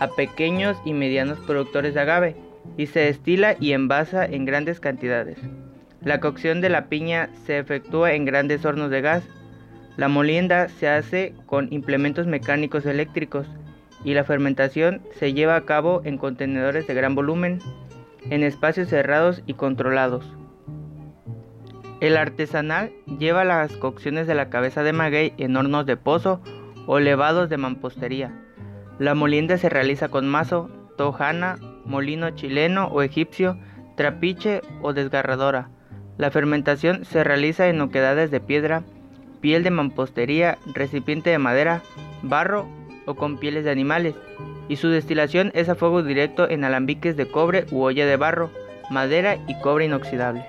a 0.00 0.08
pequeños 0.08 0.76
y 0.84 0.92
medianos 0.92 1.38
productores 1.40 1.94
de 1.94 2.00
agave 2.00 2.36
y 2.76 2.86
se 2.86 3.00
destila 3.00 3.56
y 3.58 3.72
envasa 3.72 4.26
en 4.26 4.44
grandes 4.44 4.80
cantidades. 4.80 5.38
La 6.06 6.20
cocción 6.20 6.60
de 6.60 6.68
la 6.68 6.84
piña 6.84 7.30
se 7.46 7.58
efectúa 7.58 8.12
en 8.12 8.24
grandes 8.24 8.64
hornos 8.64 8.90
de 8.90 9.00
gas. 9.00 9.24
La 9.96 10.06
molienda 10.06 10.68
se 10.68 10.88
hace 10.88 11.34
con 11.46 11.66
implementos 11.72 12.28
mecánicos 12.28 12.86
eléctricos 12.86 13.48
y 14.04 14.14
la 14.14 14.22
fermentación 14.22 15.02
se 15.18 15.32
lleva 15.32 15.56
a 15.56 15.64
cabo 15.64 16.02
en 16.04 16.16
contenedores 16.16 16.86
de 16.86 16.94
gran 16.94 17.16
volumen, 17.16 17.58
en 18.30 18.44
espacios 18.44 18.88
cerrados 18.88 19.42
y 19.46 19.54
controlados. 19.54 20.24
El 22.00 22.16
artesanal 22.16 22.92
lleva 23.18 23.44
las 23.44 23.72
cocciones 23.76 24.28
de 24.28 24.36
la 24.36 24.48
cabeza 24.48 24.84
de 24.84 24.92
maguey 24.92 25.32
en 25.38 25.56
hornos 25.56 25.86
de 25.86 25.96
pozo 25.96 26.40
o 26.86 27.00
levados 27.00 27.48
de 27.48 27.56
mampostería. 27.56 28.32
La 29.00 29.16
molienda 29.16 29.58
se 29.58 29.68
realiza 29.68 30.06
con 30.06 30.28
mazo, 30.28 30.70
tojana, 30.96 31.56
molino 31.84 32.30
chileno 32.30 32.86
o 32.92 33.02
egipcio, 33.02 33.58
trapiche 33.96 34.60
o 34.82 34.92
desgarradora. 34.92 35.70
La 36.18 36.30
fermentación 36.30 37.04
se 37.04 37.24
realiza 37.24 37.68
en 37.68 37.80
oquedades 37.80 38.30
de 38.30 38.40
piedra, 38.40 38.82
piel 39.40 39.62
de 39.62 39.70
mampostería, 39.70 40.58
recipiente 40.74 41.30
de 41.30 41.38
madera, 41.38 41.82
barro 42.22 42.66
o 43.04 43.14
con 43.14 43.38
pieles 43.38 43.64
de 43.64 43.70
animales, 43.70 44.14
y 44.68 44.76
su 44.76 44.88
destilación 44.88 45.52
es 45.54 45.68
a 45.68 45.74
fuego 45.74 46.02
directo 46.02 46.48
en 46.48 46.64
alambiques 46.64 47.16
de 47.16 47.26
cobre 47.26 47.66
u 47.70 47.82
olla 47.82 48.06
de 48.06 48.16
barro, 48.16 48.50
madera 48.90 49.36
y 49.46 49.58
cobre 49.60 49.84
inoxidable. 49.84 50.46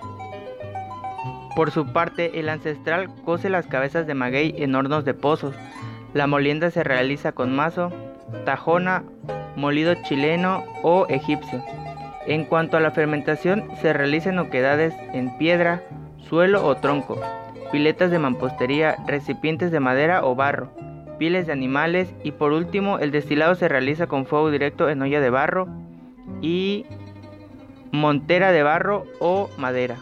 Por 1.55 1.71
su 1.71 1.91
parte, 1.91 2.39
el 2.39 2.49
ancestral 2.49 3.09
cose 3.25 3.49
las 3.49 3.67
cabezas 3.67 4.07
de 4.07 4.13
maguey 4.13 4.53
en 4.57 4.75
hornos 4.75 5.05
de 5.05 5.13
pozos. 5.13 5.55
La 6.13 6.27
molienda 6.27 6.71
se 6.71 6.83
realiza 6.83 7.31
con 7.31 7.55
mazo, 7.55 7.91
tajona, 8.45 9.03
molido 9.55 9.95
chileno 10.03 10.63
o 10.83 11.07
egipcio. 11.09 11.63
En 12.27 12.43
cuanto 12.43 12.75
a 12.75 12.81
la 12.81 12.91
fermentación, 12.91 13.69
se 13.81 13.93
realiza 13.93 14.29
en 14.29 14.39
oquedades 14.39 14.93
en 15.13 15.37
piedra, 15.37 15.81
suelo 16.27 16.65
o 16.65 16.75
tronco, 16.75 17.17
piletas 17.71 18.11
de 18.11 18.19
mampostería, 18.19 18.97
recipientes 19.07 19.71
de 19.71 19.79
madera 19.79 20.25
o 20.25 20.35
barro, 20.35 20.69
pieles 21.17 21.47
de 21.47 21.53
animales 21.53 22.13
y 22.23 22.31
por 22.31 22.51
último 22.51 22.99
el 22.99 23.11
destilado 23.11 23.55
se 23.55 23.69
realiza 23.69 24.07
con 24.07 24.25
fuego 24.25 24.51
directo 24.51 24.89
en 24.89 25.01
olla 25.01 25.21
de 25.21 25.29
barro 25.29 25.69
y 26.41 26.85
montera 27.93 28.51
de 28.51 28.61
barro 28.61 29.05
o 29.19 29.49
madera. 29.57 29.95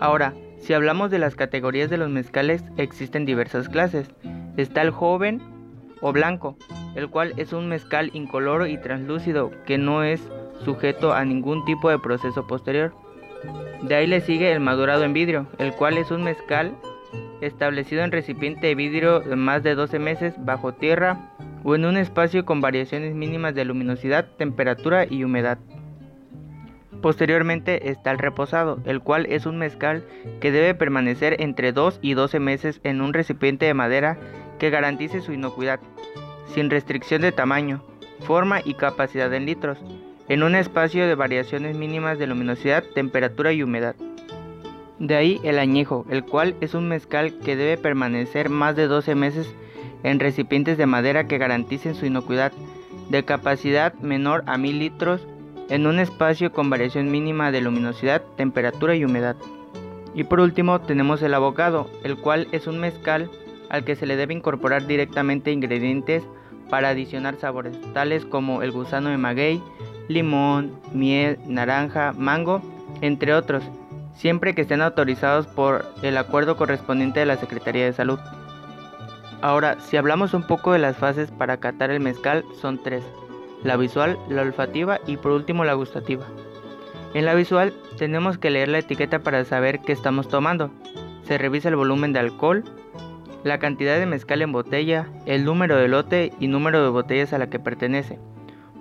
Ahora, 0.00 0.34
si 0.60 0.74
hablamos 0.74 1.10
de 1.10 1.18
las 1.18 1.34
categorías 1.34 1.88
de 1.88 1.96
los 1.96 2.10
mezcales, 2.10 2.62
existen 2.76 3.24
diversas 3.24 3.70
clases. 3.70 4.10
Está 4.58 4.82
el 4.82 4.90
joven 4.90 5.40
o 6.02 6.12
blanco, 6.12 6.58
el 6.94 7.08
cual 7.08 7.32
es 7.38 7.54
un 7.54 7.68
mezcal 7.68 8.10
incoloro 8.12 8.66
y 8.66 8.76
translúcido 8.76 9.50
que 9.64 9.78
no 9.78 10.04
es 10.04 10.20
sujeto 10.64 11.12
a 11.12 11.24
ningún 11.24 11.64
tipo 11.64 11.90
de 11.90 11.98
proceso 11.98 12.46
posterior. 12.46 12.92
De 13.82 13.94
ahí 13.94 14.06
le 14.06 14.20
sigue 14.20 14.52
el 14.52 14.60
madurado 14.60 15.04
en 15.04 15.12
vidrio, 15.12 15.46
el 15.58 15.72
cual 15.72 15.98
es 15.98 16.10
un 16.10 16.22
mezcal 16.22 16.76
establecido 17.40 18.04
en 18.04 18.12
recipiente 18.12 18.68
de 18.68 18.74
vidrio 18.74 19.20
de 19.20 19.36
más 19.36 19.62
de 19.62 19.74
12 19.74 19.98
meses 19.98 20.34
bajo 20.38 20.72
tierra 20.72 21.32
o 21.64 21.74
en 21.74 21.84
un 21.84 21.96
espacio 21.96 22.44
con 22.44 22.60
variaciones 22.60 23.14
mínimas 23.14 23.54
de 23.54 23.64
luminosidad, 23.64 24.26
temperatura 24.36 25.06
y 25.08 25.24
humedad. 25.24 25.58
Posteriormente 27.00 27.90
está 27.90 28.12
el 28.12 28.18
reposado, 28.18 28.78
el 28.84 29.00
cual 29.00 29.26
es 29.26 29.44
un 29.44 29.58
mezcal 29.58 30.04
que 30.40 30.52
debe 30.52 30.74
permanecer 30.74 31.40
entre 31.40 31.72
2 31.72 31.98
y 32.00 32.14
12 32.14 32.38
meses 32.38 32.80
en 32.84 33.00
un 33.00 33.12
recipiente 33.12 33.66
de 33.66 33.74
madera 33.74 34.18
que 34.60 34.70
garantice 34.70 35.20
su 35.20 35.32
inocuidad, 35.32 35.80
sin 36.54 36.70
restricción 36.70 37.22
de 37.22 37.32
tamaño, 37.32 37.82
forma 38.20 38.60
y 38.64 38.74
capacidad 38.74 39.34
en 39.34 39.46
litros, 39.46 39.78
en 40.32 40.42
un 40.42 40.54
espacio 40.54 41.06
de 41.06 41.14
variaciones 41.14 41.76
mínimas 41.76 42.18
de 42.18 42.26
luminosidad, 42.26 42.84
temperatura 42.94 43.52
y 43.52 43.62
humedad. 43.62 43.94
De 44.98 45.14
ahí 45.14 45.38
el 45.44 45.58
añejo, 45.58 46.06
el 46.08 46.24
cual 46.24 46.56
es 46.62 46.72
un 46.72 46.88
mezcal 46.88 47.34
que 47.40 47.54
debe 47.54 47.76
permanecer 47.76 48.48
más 48.48 48.74
de 48.74 48.86
12 48.86 49.14
meses 49.14 49.54
en 50.02 50.20
recipientes 50.20 50.78
de 50.78 50.86
madera 50.86 51.26
que 51.28 51.36
garanticen 51.36 51.94
su 51.94 52.06
inocuidad, 52.06 52.50
de 53.10 53.26
capacidad 53.26 53.92
menor 54.00 54.42
a 54.46 54.56
1000 54.56 54.78
litros, 54.78 55.28
en 55.68 55.86
un 55.86 55.98
espacio 55.98 56.50
con 56.50 56.70
variación 56.70 57.10
mínima 57.10 57.52
de 57.52 57.60
luminosidad, 57.60 58.22
temperatura 58.38 58.96
y 58.96 59.04
humedad. 59.04 59.36
Y 60.14 60.24
por 60.24 60.40
último 60.40 60.80
tenemos 60.80 61.20
el 61.20 61.34
abocado, 61.34 61.90
el 62.04 62.16
cual 62.16 62.48
es 62.52 62.66
un 62.66 62.80
mezcal 62.80 63.30
al 63.68 63.84
que 63.84 63.96
se 63.96 64.06
le 64.06 64.16
debe 64.16 64.32
incorporar 64.32 64.86
directamente 64.86 65.52
ingredientes 65.52 66.22
para 66.72 66.88
adicionar 66.88 67.36
sabores, 67.36 67.76
tales 67.92 68.24
como 68.24 68.62
el 68.62 68.72
gusano 68.72 69.10
de 69.10 69.18
maguey, 69.18 69.62
limón, 70.08 70.72
miel, 70.94 71.38
naranja, 71.46 72.14
mango, 72.16 72.62
entre 73.02 73.34
otros, 73.34 73.62
siempre 74.14 74.54
que 74.54 74.62
estén 74.62 74.80
autorizados 74.80 75.46
por 75.46 75.84
el 76.00 76.16
acuerdo 76.16 76.56
correspondiente 76.56 77.20
de 77.20 77.26
la 77.26 77.36
Secretaría 77.36 77.84
de 77.84 77.92
Salud. 77.92 78.18
Ahora, 79.42 79.76
si 79.82 79.98
hablamos 79.98 80.32
un 80.32 80.46
poco 80.46 80.72
de 80.72 80.78
las 80.78 80.96
fases 80.96 81.30
para 81.30 81.58
catar 81.58 81.90
el 81.90 82.00
mezcal, 82.00 82.42
son 82.58 82.82
tres, 82.82 83.04
la 83.62 83.76
visual, 83.76 84.18
la 84.30 84.40
olfativa 84.40 84.98
y 85.06 85.18
por 85.18 85.32
último 85.32 85.66
la 85.66 85.74
gustativa. 85.74 86.24
En 87.12 87.26
la 87.26 87.34
visual 87.34 87.74
tenemos 87.98 88.38
que 88.38 88.50
leer 88.50 88.70
la 88.70 88.78
etiqueta 88.78 89.18
para 89.18 89.44
saber 89.44 89.80
qué 89.80 89.92
estamos 89.92 90.26
tomando. 90.26 90.70
Se 91.24 91.36
revisa 91.36 91.68
el 91.68 91.76
volumen 91.76 92.14
de 92.14 92.20
alcohol, 92.20 92.64
la 93.44 93.58
cantidad 93.58 93.98
de 93.98 94.06
mezcal 94.06 94.42
en 94.42 94.52
botella, 94.52 95.08
el 95.26 95.44
número 95.44 95.76
de 95.76 95.88
lote 95.88 96.32
y 96.38 96.48
número 96.48 96.82
de 96.82 96.90
botellas 96.90 97.32
a 97.32 97.38
la 97.38 97.50
que 97.50 97.58
pertenece. 97.58 98.18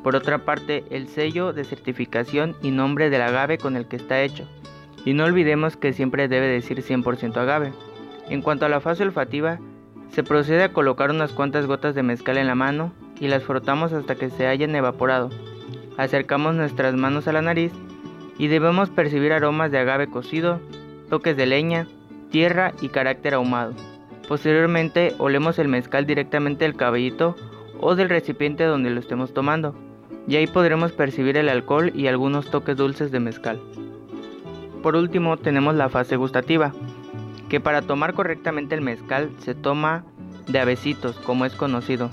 Por 0.04 0.16
otra 0.16 0.40
parte, 0.40 0.84
el 0.90 1.08
sello 1.08 1.54
de 1.54 1.64
certificación 1.64 2.56
y 2.62 2.72
nombre 2.72 3.10
del 3.10 3.22
agave 3.22 3.58
con 3.58 3.76
el 3.76 3.88
que 3.88 3.96
está 3.96 4.22
hecho. 4.22 4.48
Y 5.06 5.14
no 5.14 5.26
olvidemos 5.26 5.78
que 5.78 5.94
siempre 5.94 6.28
debe 6.28 6.48
decir 6.48 6.84
100% 6.84 7.38
agave. 7.38 7.74
En 8.30 8.42
cuanto 8.42 8.66
a 8.66 8.70
la 8.70 8.82
fase 8.82 9.04
olfativa, 9.04 9.60
se 10.10 10.24
procede 10.24 10.64
a 10.64 10.74
colocar 10.74 11.12
unas 11.12 11.32
cuantas 11.32 11.66
gotas 11.66 11.96
de 11.96 12.04
mezcal 12.04 12.38
en 12.38 12.48
la 12.48 12.56
mano 12.56 12.94
y 13.20 13.28
las 13.28 13.44
frotamos 13.44 13.94
hasta 13.94 14.16
que 14.16 14.30
se 14.30 14.48
hayan 14.48 14.76
evaporado. 14.76 15.30
Acercamos 15.98 16.56
nuestras 16.56 16.96
manos 16.96 17.28
a 17.28 17.32
la 17.32 17.42
nariz 17.42 17.72
y 18.38 18.48
debemos 18.48 18.90
percibir 18.90 19.34
aromas 19.34 19.72
de 19.72 19.80
agave 19.80 20.08
cocido, 20.08 20.60
toques 21.10 21.38
de 21.38 21.46
leña, 21.46 21.88
tierra 22.32 22.74
y 22.82 22.90
carácter 22.90 23.36
ahumado. 23.36 23.74
Posteriormente 24.32 25.14
olemos 25.18 25.60
el 25.60 25.68
mezcal 25.68 26.06
directamente 26.06 26.64
del 26.64 26.78
cabellito 26.78 27.36
o 27.82 27.96
del 27.96 28.08
recipiente 28.08 28.64
donde 28.64 28.90
lo 28.90 29.02
estemos 29.02 29.34
tomando 29.34 29.76
y 30.26 30.38
ahí 30.38 30.48
podremos 30.48 30.94
percibir 30.94 31.36
el 31.36 31.50
alcohol 31.50 31.92
y 31.94 32.08
algunos 32.08 32.50
toques 32.50 32.78
dulces 32.78 33.12
de 33.12 33.20
mezcal. 33.20 33.60
Por 34.82 34.96
último 34.96 35.36
tenemos 35.36 35.76
la 35.76 35.90
fase 35.90 36.16
gustativa, 36.16 36.72
que 37.50 37.60
para 37.60 37.82
tomar 37.82 38.14
correctamente 38.14 38.74
el 38.74 38.80
mezcal 38.80 39.32
se 39.40 39.54
toma 39.54 40.06
de 40.48 40.60
avecitos, 40.60 41.18
como 41.18 41.44
es 41.44 41.54
conocido. 41.54 42.10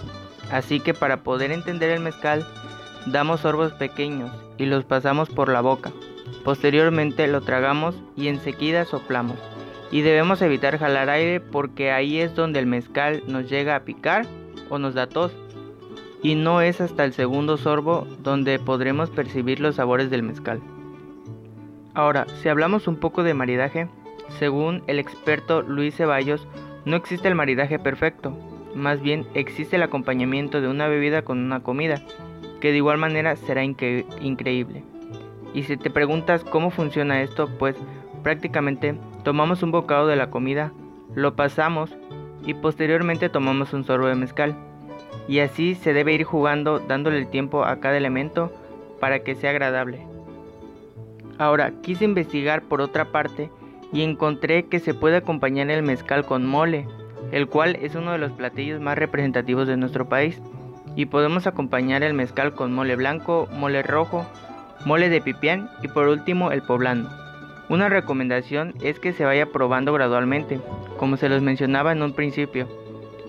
Así 0.50 0.80
que 0.80 0.94
para 0.94 1.18
poder 1.18 1.52
entender 1.52 1.90
el 1.90 2.00
mezcal, 2.00 2.44
damos 3.06 3.42
sorbos 3.42 3.74
pequeños 3.74 4.32
y 4.56 4.66
los 4.66 4.82
pasamos 4.82 5.28
por 5.28 5.50
la 5.50 5.60
boca. 5.60 5.92
Posteriormente 6.42 7.28
lo 7.28 7.42
tragamos 7.42 7.94
y 8.16 8.26
enseguida 8.26 8.86
soplamos. 8.86 9.38
Y 9.90 10.02
debemos 10.02 10.42
evitar 10.42 10.78
jalar 10.78 11.08
aire 11.08 11.40
porque 11.40 11.90
ahí 11.90 12.18
es 12.18 12.34
donde 12.34 12.58
el 12.58 12.66
mezcal 12.66 13.22
nos 13.26 13.48
llega 13.48 13.74
a 13.74 13.84
picar 13.84 14.26
o 14.68 14.78
nos 14.78 14.94
da 14.94 15.06
tos 15.06 15.32
y 16.22 16.34
no 16.34 16.60
es 16.60 16.80
hasta 16.80 17.04
el 17.04 17.12
segundo 17.12 17.56
sorbo 17.56 18.06
donde 18.22 18.58
podremos 18.58 19.10
percibir 19.10 19.60
los 19.60 19.76
sabores 19.76 20.10
del 20.10 20.22
mezcal. 20.22 20.60
Ahora, 21.94 22.26
si 22.42 22.48
hablamos 22.48 22.86
un 22.86 22.96
poco 22.96 23.22
de 23.22 23.34
maridaje, 23.34 23.88
según 24.38 24.82
el 24.86 24.98
experto 24.98 25.62
Luis 25.62 25.96
Ceballos, 25.96 26.46
no 26.84 26.96
existe 26.96 27.28
el 27.28 27.34
maridaje 27.34 27.78
perfecto, 27.78 28.36
más 28.74 29.00
bien 29.00 29.26
existe 29.34 29.76
el 29.76 29.82
acompañamiento 29.82 30.60
de 30.60 30.68
una 30.68 30.88
bebida 30.88 31.22
con 31.22 31.38
una 31.38 31.60
comida, 31.60 32.02
que 32.60 32.70
de 32.70 32.76
igual 32.76 32.98
manera 32.98 33.36
será 33.36 33.64
increíble. 33.64 34.84
Y 35.54 35.62
si 35.62 35.76
te 35.76 35.90
preguntas 35.90 36.44
cómo 36.44 36.70
funciona 36.70 37.22
esto, 37.22 37.48
pues 37.58 37.76
prácticamente 38.22 38.94
tomamos 39.28 39.62
un 39.62 39.72
bocado 39.72 40.06
de 40.06 40.16
la 40.16 40.30
comida, 40.30 40.72
lo 41.14 41.36
pasamos 41.36 41.94
y 42.46 42.54
posteriormente 42.54 43.28
tomamos 43.28 43.74
un 43.74 43.84
sorbo 43.84 44.06
de 44.06 44.14
mezcal 44.14 44.56
y 45.28 45.40
así 45.40 45.74
se 45.74 45.92
debe 45.92 46.14
ir 46.14 46.24
jugando 46.24 46.78
dándole 46.78 47.18
el 47.18 47.28
tiempo 47.28 47.62
a 47.62 47.78
cada 47.78 47.98
elemento 47.98 48.50
para 49.00 49.18
que 49.18 49.34
sea 49.34 49.50
agradable. 49.50 50.00
Ahora, 51.36 51.72
quise 51.82 52.06
investigar 52.06 52.62
por 52.62 52.80
otra 52.80 53.12
parte 53.12 53.50
y 53.92 54.00
encontré 54.00 54.64
que 54.64 54.80
se 54.80 54.94
puede 54.94 55.18
acompañar 55.18 55.68
el 55.68 55.82
mezcal 55.82 56.24
con 56.24 56.46
mole, 56.46 56.88
el 57.30 57.48
cual 57.48 57.76
es 57.82 57.96
uno 57.96 58.12
de 58.12 58.18
los 58.18 58.32
platillos 58.32 58.80
más 58.80 58.96
representativos 58.96 59.68
de 59.68 59.76
nuestro 59.76 60.08
país, 60.08 60.40
y 60.96 61.04
podemos 61.04 61.46
acompañar 61.46 62.02
el 62.02 62.14
mezcal 62.14 62.54
con 62.54 62.72
mole 62.72 62.96
blanco, 62.96 63.46
mole 63.52 63.82
rojo, 63.82 64.26
mole 64.86 65.10
de 65.10 65.20
pipián 65.20 65.68
y 65.82 65.88
por 65.88 66.08
último 66.08 66.50
el 66.50 66.62
poblano. 66.62 67.27
Una 67.68 67.90
recomendación 67.90 68.74
es 68.80 68.98
que 68.98 69.12
se 69.12 69.26
vaya 69.26 69.52
probando 69.52 69.92
gradualmente, 69.92 70.58
como 70.96 71.18
se 71.18 71.28
los 71.28 71.42
mencionaba 71.42 71.92
en 71.92 72.02
un 72.02 72.14
principio. 72.14 72.66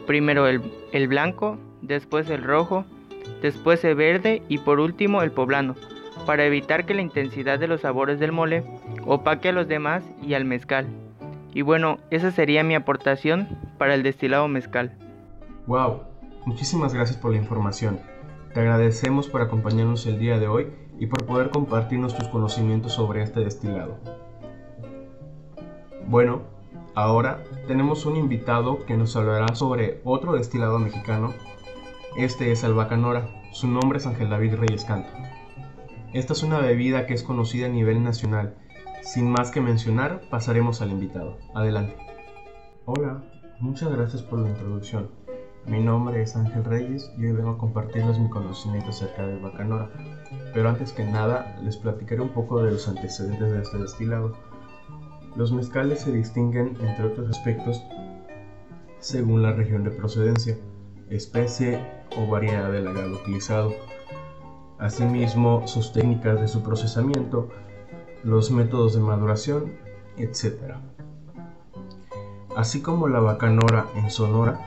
Primero 0.08 0.48
el, 0.48 0.62
el 0.94 1.10
blanco, 1.10 1.58
después 1.82 2.30
el 2.30 2.44
rojo, 2.44 2.86
después 3.42 3.84
el 3.84 3.96
verde 3.96 4.42
y 4.48 4.60
por 4.60 4.80
último 4.80 5.22
el 5.24 5.32
poblano, 5.32 5.76
para 6.26 6.46
evitar 6.46 6.86
que 6.86 6.94
la 6.94 7.02
intensidad 7.02 7.60
de 7.60 7.68
los 7.68 7.82
sabores 7.82 8.20
del 8.20 8.32
mole 8.32 8.64
opaque 9.06 9.50
a 9.50 9.54
los 9.54 9.68
demás 9.68 10.04
y 10.22 10.36
al 10.36 10.46
mezcal. 10.46 10.88
Y 11.54 11.62
bueno, 11.62 11.98
esa 12.10 12.32
sería 12.32 12.64
mi 12.64 12.76
aportación 12.76 13.48
para 13.78 13.94
el 13.94 14.04
destilado 14.04 14.48
mezcal. 14.48 14.94
Wow, 15.68 16.04
muchísimas 16.46 16.94
gracias 16.94 17.18
por 17.18 17.32
la 17.32 17.38
información. 17.38 18.00
Te 18.54 18.62
agradecemos 18.62 19.28
por 19.28 19.42
acompañarnos 19.42 20.06
el 20.06 20.18
día 20.18 20.40
de 20.40 20.48
hoy 20.48 20.68
y 20.98 21.08
por 21.08 21.26
poder 21.26 21.50
compartirnos 21.50 22.16
tus 22.18 22.28
conocimientos 22.30 22.94
sobre 22.94 23.22
este 23.22 23.42
destilado. 23.42 24.00
Bueno, 26.10 26.42
ahora 26.96 27.44
tenemos 27.68 28.08
un 28.08 28.16
invitado 28.16 28.84
que 28.88 28.98
nos 28.98 29.16
hablará 29.16 29.54
sobre 29.54 30.02
otro 30.04 30.34
destilado 30.34 30.80
mexicano 30.80 31.36
este 32.18 32.52
es 32.52 32.64
el 32.64 32.74
Bacanora, 32.74 33.30
su 33.52 33.68
nombre 33.68 34.00
es 34.00 34.08
Ángel 34.08 34.32
David 34.32 34.56
Reyes 34.56 34.84
Canto. 34.84 35.10
Esta 36.12 36.34
es 36.34 36.42
una 36.42 36.58
bebida 36.58 37.06
que 37.06 37.14
es 37.14 37.22
conocida 37.22 37.68
a 37.68 37.70
nivel 37.70 38.04
nacional. 38.04 38.56
Sin 39.04 39.30
más 39.30 39.52
que 39.52 39.62
mencionar, 39.62 40.22
pasaremos 40.32 40.82
al 40.82 40.90
invitado. 40.90 41.38
Adelante. 41.54 41.96
Hola, 42.86 43.24
muchas 43.60 43.92
gracias 43.92 44.24
por 44.24 44.40
la 44.40 44.50
introducción. 44.50 45.12
Mi 45.68 45.80
nombre 45.80 46.24
es 46.24 46.36
Ángel 46.36 46.66
Reyes 46.66 47.14
y 47.20 47.28
hoy 47.28 47.34
vengo 47.34 47.52
a 47.52 47.58
compartirles 47.60 48.18
mi 48.18 48.30
conocimiento 48.30 48.90
acerca 48.90 49.28
del 49.28 49.40
Bacanora. 49.40 49.92
Pero 50.56 50.70
antes 50.70 50.92
que 50.92 51.06
nada, 51.06 51.56
les 51.64 51.78
platicaré 51.78 52.22
un 52.22 52.30
poco 52.30 52.64
de 52.64 52.72
los 52.72 52.88
antecedentes 52.88 53.52
de 53.52 53.62
este 53.62 53.78
destilado. 53.78 54.36
Los 55.36 55.52
mezcales 55.52 56.02
se 56.02 56.12
distinguen, 56.12 56.76
entre 56.82 57.06
otros 57.06 57.30
aspectos, 57.30 57.84
según 59.00 59.42
la 59.42 59.54
región 59.54 59.84
de 59.84 59.92
procedencia 59.92 60.58
especie 61.10 61.80
o 62.18 62.28
variedad 62.28 62.72
del 62.72 62.88
agave 62.88 63.14
utilizado. 63.14 63.74
Asimismo, 64.78 65.68
sus 65.68 65.92
técnicas 65.92 66.40
de 66.40 66.48
su 66.48 66.62
procesamiento, 66.62 67.50
los 68.24 68.52
métodos 68.52 68.94
de 68.94 69.02
maduración, 69.02 69.74
etc. 70.18 70.76
Así 72.56 72.82
como 72.82 73.08
la 73.08 73.20
bacanora 73.20 73.88
en 73.96 74.10
Sonora, 74.10 74.60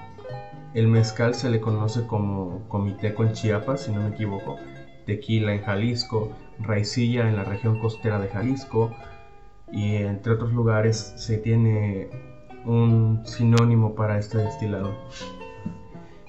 el 0.74 0.88
mezcal 0.88 1.34
se 1.34 1.50
le 1.50 1.60
conoce 1.60 2.06
como 2.06 2.66
comiteco 2.68 3.24
en 3.24 3.32
Chiapas, 3.32 3.82
si 3.82 3.92
no 3.92 4.00
me 4.00 4.08
equivoco, 4.08 4.56
tequila 5.06 5.54
en 5.54 5.62
Jalisco, 5.62 6.30
raicilla 6.60 7.28
en 7.28 7.36
la 7.36 7.44
región 7.44 7.78
costera 7.78 8.18
de 8.18 8.28
Jalisco 8.28 8.90
y 9.72 9.96
entre 9.96 10.34
otros 10.34 10.52
lugares 10.52 11.14
se 11.16 11.38
tiene 11.38 12.10
un 12.64 13.22
sinónimo 13.24 13.94
para 13.94 14.18
este 14.18 14.38
destilado. 14.38 14.94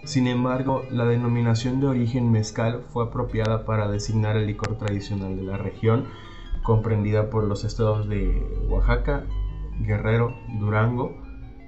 Sin 0.06 0.28
embargo, 0.28 0.84
la 0.92 1.06
denominación 1.06 1.80
de 1.80 1.88
origen 1.88 2.32
mezcal 2.32 2.84
fue 2.90 3.06
apropiada 3.06 3.66
para 3.66 3.90
designar 3.90 4.36
el 4.36 4.48
licor 4.48 4.78
tradicional 4.78 5.38
de 5.38 5.44
la 5.44 5.58
región, 5.58 6.06
comprendida 6.64 7.30
por 7.30 7.46
los 7.46 7.64
estados 7.64 8.10
de 8.10 8.66
Oaxaca, 8.70 9.26
Guerrero, 9.80 10.36
Durango, 10.60 11.16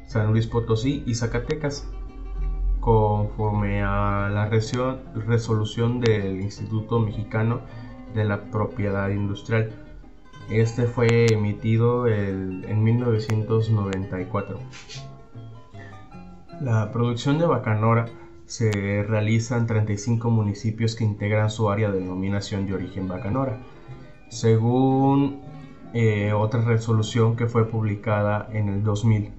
San 0.07 0.31
Luis 0.31 0.47
Potosí 0.47 1.03
y 1.05 1.15
Zacatecas, 1.15 1.89
conforme 2.79 3.83
a 3.83 4.29
la 4.29 4.47
resolución 4.47 6.01
del 6.01 6.41
Instituto 6.41 6.99
Mexicano 6.99 7.61
de 8.13 8.25
la 8.25 8.51
Propiedad 8.51 9.09
Industrial. 9.09 9.84
Este 10.49 10.85
fue 10.85 11.25
emitido 11.31 12.07
en 12.07 12.83
1994. 12.83 14.59
La 16.61 16.91
producción 16.91 17.39
de 17.39 17.45
bacanora 17.45 18.05
se 18.45 19.03
realiza 19.03 19.57
en 19.57 19.65
35 19.65 20.29
municipios 20.29 20.95
que 20.95 21.03
integran 21.03 21.49
su 21.49 21.69
área 21.69 21.89
de 21.89 21.99
denominación 21.99 22.67
de 22.67 22.75
origen 22.75 23.07
bacanora, 23.07 23.57
según 24.29 25.41
eh, 25.93 26.31
otra 26.33 26.61
resolución 26.61 27.35
que 27.35 27.47
fue 27.47 27.67
publicada 27.67 28.47
en 28.51 28.69
el 28.69 28.83
2000. 28.83 29.31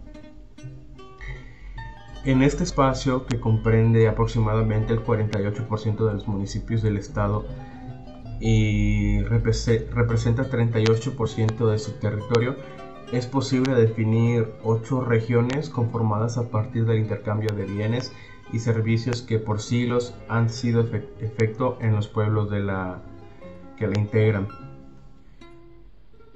En 2.24 2.42
este 2.42 2.64
espacio, 2.64 3.24
que 3.26 3.38
comprende 3.38 4.08
aproximadamente 4.08 4.92
el 4.92 5.04
48% 5.04 6.06
de 6.06 6.14
los 6.14 6.26
municipios 6.26 6.82
del 6.82 6.96
estado 6.96 7.46
y 8.40 9.22
representa 9.22 10.48
38% 10.50 11.70
de 11.70 11.78
su 11.78 11.92
territorio, 11.92 12.56
es 13.12 13.26
posible 13.26 13.74
definir 13.74 14.52
ocho 14.64 15.00
regiones 15.00 15.70
conformadas 15.70 16.38
a 16.38 16.50
partir 16.50 16.86
del 16.86 16.98
intercambio 16.98 17.50
de 17.54 17.64
bienes 17.64 18.12
y 18.52 18.58
servicios 18.58 19.22
que 19.22 19.38
por 19.38 19.60
siglos 19.60 20.14
han 20.28 20.50
sido 20.50 20.80
efecto 20.80 21.78
en 21.80 21.94
los 21.94 22.08
pueblos 22.08 22.50
de 22.50 22.60
la, 22.60 23.02
que 23.76 23.86
la 23.86 23.98
integran. 23.98 24.48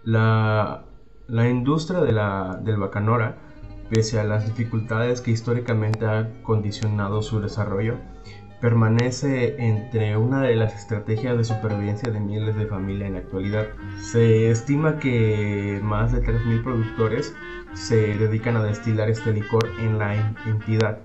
La, 0.04 0.85
industria 1.28 2.00
de 2.00 2.12
la, 2.12 2.61
del 2.62 2.78
bacanora 2.78 3.37
pese 3.90 4.21
a 4.21 4.25
las 4.25 4.47
dificultades 4.47 5.21
que 5.21 5.33
históricamente 5.33 6.07
han 6.07 6.42
condicionado 6.42 7.23
su 7.23 7.40
desarrollo, 7.40 7.97
permanece 8.61 9.57
entre 9.59 10.17
una 10.17 10.43
de 10.43 10.55
las 10.55 10.75
estrategias 10.75 11.37
de 11.37 11.45
supervivencia 11.45 12.11
de 12.11 12.21
miles 12.21 12.57
de 12.57 12.67
familias 12.67 13.09
en 13.09 13.14
la 13.14 13.21
actualidad. 13.21 13.67
Se 14.00 14.50
estima 14.50 14.99
que 14.99 15.81
más 15.83 16.12
de 16.12 16.23
3.000 16.23 16.62
productores 16.62 17.35
se 17.75 18.14
dedican 18.19 18.57
a 18.57 18.64
destilar 18.64 19.09
este 19.09 19.33
licor 19.33 19.71
en 19.81 19.99
la 19.99 20.14
entidad, 20.47 20.99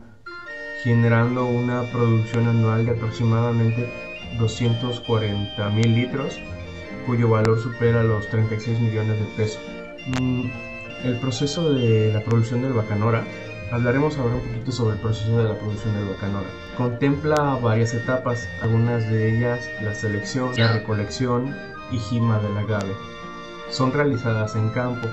generando 0.83 1.45
una 1.45 1.83
producción 1.91 2.47
anual 2.47 2.85
de 2.85 2.91
aproximadamente 2.91 3.89
240.000 4.37 5.95
litros, 5.95 6.39
cuyo 7.05 7.29
valor 7.29 7.59
supera 7.59 8.03
los 8.03 8.27
36 8.29 8.79
millones 8.79 9.19
de 9.19 9.25
pesos. 9.37 9.61
Mm, 10.19 10.49
el 11.03 11.19
proceso 11.19 11.71
de 11.71 12.11
la 12.11 12.21
producción 12.21 12.61
del 12.61 12.73
bacanora. 12.73 13.23
Hablaremos 13.71 14.17
ahora 14.17 14.35
un 14.35 14.41
poquito 14.41 14.71
sobre 14.71 14.95
el 14.95 15.01
proceso 15.01 15.37
de 15.37 15.43
la 15.43 15.57
producción 15.57 15.93
del 15.95 16.09
bacanora. 16.09 16.47
Contempla 16.77 17.55
varias 17.61 17.93
etapas, 17.93 18.47
algunas 18.61 19.09
de 19.09 19.35
ellas 19.37 19.67
la 19.81 19.93
selección, 19.95 20.51
la 20.55 20.73
recolección 20.73 21.55
y 21.91 21.97
gima 21.97 22.39
del 22.39 22.57
agave. 22.57 22.93
Son 23.69 23.91
realizadas 23.91 24.55
en 24.55 24.69
campo, 24.69 25.07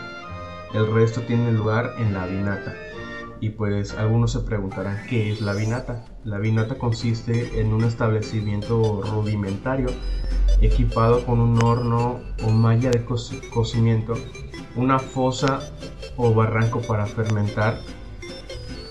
el 0.75 0.93
resto 0.93 1.23
tiene 1.23 1.53
lugar 1.53 1.95
en 1.99 2.13
la 2.13 2.27
vinata. 2.27 2.75
Y 3.41 3.51
pues 3.51 3.95
algunos 3.95 4.33
se 4.33 4.41
preguntarán 4.41 5.05
qué 5.09 5.33
es 5.33 5.41
la 5.41 5.55
vinata. 5.55 6.05
La 6.25 6.39
vinata 6.39 6.77
consiste 6.77 7.61
en 7.61 7.73
un 7.73 7.83
establecimiento 7.85 9.03
rudimentario 9.03 9.89
equipado 10.61 11.27
con 11.27 11.41
un 11.41 11.63
horno 11.65 12.21
o 12.45 12.51
malla 12.51 12.91
de 12.91 13.05
cocimiento 13.05 14.15
una 14.77 14.99
fosa 14.99 15.61
o 16.17 16.33
barranco 16.33 16.81
para 16.81 17.07
fermentar, 17.07 17.81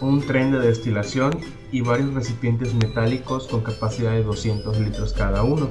un 0.01 0.21
tren 0.21 0.51
de 0.51 0.59
destilación 0.59 1.39
y 1.71 1.81
varios 1.81 2.13
recipientes 2.13 2.73
metálicos 2.73 3.47
con 3.47 3.61
capacidad 3.61 4.11
de 4.11 4.23
200 4.23 4.79
litros 4.79 5.13
cada 5.13 5.43
uno. 5.43 5.69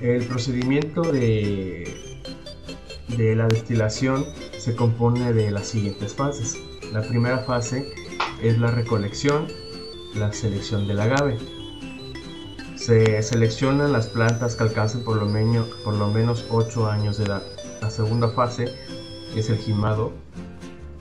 El 0.00 0.24
procedimiento 0.24 1.02
de, 1.02 1.88
de 3.16 3.36
la 3.36 3.46
destilación 3.48 4.24
se 4.58 4.74
compone 4.74 5.32
de 5.32 5.50
las 5.50 5.68
siguientes 5.68 6.14
fases. 6.14 6.56
La 6.92 7.02
primera 7.02 7.38
fase 7.38 7.92
es 8.42 8.58
la 8.58 8.70
recolección, 8.70 9.46
la 10.14 10.32
selección 10.32 10.86
del 10.86 11.00
agave. 11.00 11.38
Se 12.76 13.22
seleccionan 13.22 13.92
las 13.92 14.06
plantas 14.08 14.56
que 14.56 14.64
alcancen 14.64 15.04
por 15.04 15.16
lo 15.16 15.28
por 15.84 15.94
lo 15.94 16.08
menos 16.08 16.46
8 16.50 16.90
años 16.90 17.18
de 17.18 17.24
edad. 17.24 17.42
La 17.80 17.90
segunda 17.90 18.28
fase 18.30 18.74
es 19.36 19.50
el 19.50 19.58
gimado, 19.58 20.12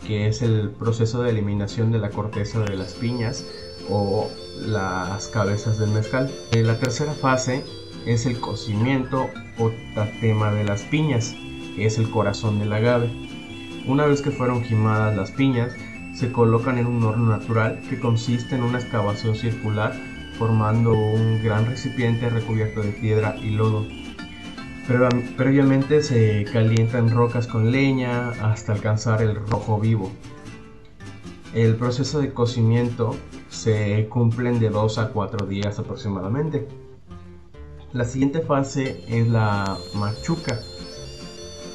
que 0.07 0.27
es 0.27 0.41
el 0.41 0.69
proceso 0.69 1.21
de 1.21 1.31
eliminación 1.31 1.91
de 1.91 1.99
la 1.99 2.09
corteza 2.09 2.61
de 2.61 2.77
las 2.77 2.93
piñas 2.93 3.45
o 3.89 4.31
las 4.65 5.27
cabezas 5.27 5.77
del 5.77 5.89
mezcal. 5.91 6.31
Eh, 6.53 6.63
la 6.63 6.79
tercera 6.79 7.11
fase 7.13 7.63
es 8.05 8.25
el 8.25 8.39
cocimiento 8.39 9.27
o 9.59 9.71
tatema 9.93 10.51
de 10.53 10.63
las 10.63 10.81
piñas, 10.83 11.35
que 11.75 11.85
es 11.85 11.97
el 11.97 12.09
corazón 12.09 12.57
del 12.59 12.71
agave. 12.71 13.11
Una 13.85 14.05
vez 14.05 14.21
que 14.21 14.31
fueron 14.31 14.63
gimadas 14.63 15.15
las 15.15 15.31
piñas, 15.31 15.73
se 16.15 16.31
colocan 16.31 16.77
en 16.77 16.87
un 16.87 17.03
horno 17.03 17.29
natural 17.29 17.81
que 17.89 17.99
consiste 17.99 18.55
en 18.55 18.63
una 18.63 18.79
excavación 18.79 19.35
circular 19.35 19.93
formando 20.39 20.93
un 20.93 21.43
gran 21.43 21.65
recipiente 21.65 22.29
recubierto 22.29 22.81
de 22.81 22.91
piedra 22.91 23.35
y 23.41 23.49
lodo 23.49 23.85
previamente 25.35 26.01
se 26.01 26.45
calientan 26.45 27.09
rocas 27.09 27.45
con 27.45 27.71
leña 27.71 28.29
hasta 28.41 28.71
alcanzar 28.71 29.21
el 29.21 29.35
rojo 29.35 29.79
vivo. 29.79 30.11
El 31.53 31.75
proceso 31.75 32.21
de 32.21 32.33
cocimiento 32.33 33.15
se 33.49 34.07
cumple 34.09 34.57
de 34.57 34.69
2 34.69 34.97
a 34.97 35.09
4 35.09 35.45
días 35.45 35.77
aproximadamente. 35.79 36.67
La 37.91 38.05
siguiente 38.05 38.41
fase 38.41 39.03
es 39.07 39.27
la 39.27 39.77
machuca. 39.93 40.59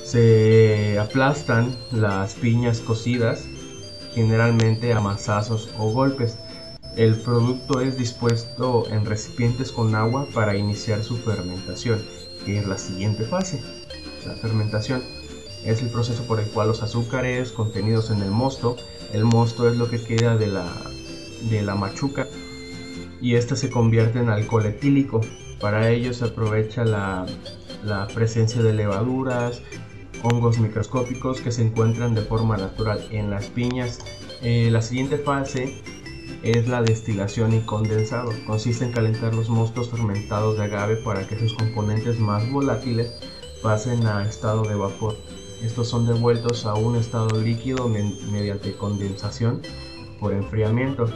Se 0.05 0.99
aplastan 0.99 1.77
las 1.91 2.35
piñas 2.35 2.81
cocidas, 2.81 3.47
generalmente 4.15 4.93
a 4.95 5.01
masazos 5.01 5.71
o 5.79 5.91
golpes. 5.91 6.39
El 6.97 7.17
producto 7.17 7.81
es 7.81 7.99
dispuesto 7.99 8.85
en 8.91 9.05
recipientes 9.05 9.71
con 9.73 9.95
agua 9.95 10.27
para 10.35 10.57
iniciar 10.57 11.03
su 11.03 11.17
fermentación 11.17 11.99
que 12.45 12.59
es 12.59 12.67
la 12.67 12.79
siguiente 12.79 13.25
fase. 13.25 13.61
La 14.27 14.35
fermentación 14.35 15.03
es 15.65 15.83
el 15.83 15.91
proceso 15.91 16.25
por 16.25 16.41
el 16.41 16.47
cual 16.47 16.69
los 16.69 16.83
azúcares 16.83 17.53
contenidos 17.53 18.11
en 18.11 18.23
el 18.23 18.31
mosto, 18.31 18.77
el 19.13 19.25
mosto 19.25 19.69
es 19.69 19.77
lo 19.77 19.89
que 19.89 20.03
queda 20.03 20.37
de 20.37 20.49
la, 20.49 20.67
de 21.51 21.63
la 21.63 21.75
machuca 21.75 22.27
y 23.21 23.37
este 23.37 23.57
se 23.57 23.71
convierte 23.71 24.19
en 24.19 24.29
alcohol 24.29 24.67
etílico. 24.67 25.21
Para 25.61 25.91
ello 25.91 26.13
se 26.13 26.25
aprovecha 26.25 26.85
la, 26.85 27.25
la 27.85 28.09
presencia 28.09 28.63
de 28.63 28.73
levaduras, 28.73 29.63
hongos 30.23 30.59
microscópicos 30.59 31.41
que 31.41 31.53
se 31.53 31.63
encuentran 31.63 32.15
de 32.15 32.23
forma 32.23 32.57
natural 32.57 33.07
en 33.11 33.31
las 33.31 33.47
piñas. 33.47 34.01
Eh, 34.43 34.69
la 34.73 34.83
siguiente 34.83 35.19
fase 35.19 35.83
es 36.43 36.69
la 36.69 36.83
destilación 36.83 37.55
y 37.55 37.61
condensado. 37.61 38.33
Consiste 38.47 38.85
en 38.85 38.93
calentar 38.93 39.35
los 39.35 39.49
mostos 39.49 39.91
fermentados 39.91 40.57
de 40.59 40.65
agave 40.65 40.97
para 40.97 41.27
que 41.27 41.39
sus 41.39 41.55
componentes 41.55 42.19
más 42.19 42.51
volátiles 42.51 43.13
pasen 43.63 44.07
a 44.07 44.25
estado 44.25 44.63
de 44.63 44.75
vapor. 44.75 45.17
Estos 45.63 45.89
son 45.89 46.07
devueltos 46.07 46.67
a 46.67 46.75
un 46.75 46.97
estado 46.97 47.41
líquido 47.41 47.89
mediante 47.89 48.77
condensación 48.77 49.63
por 50.19 50.33
enfriamiento 50.33 51.07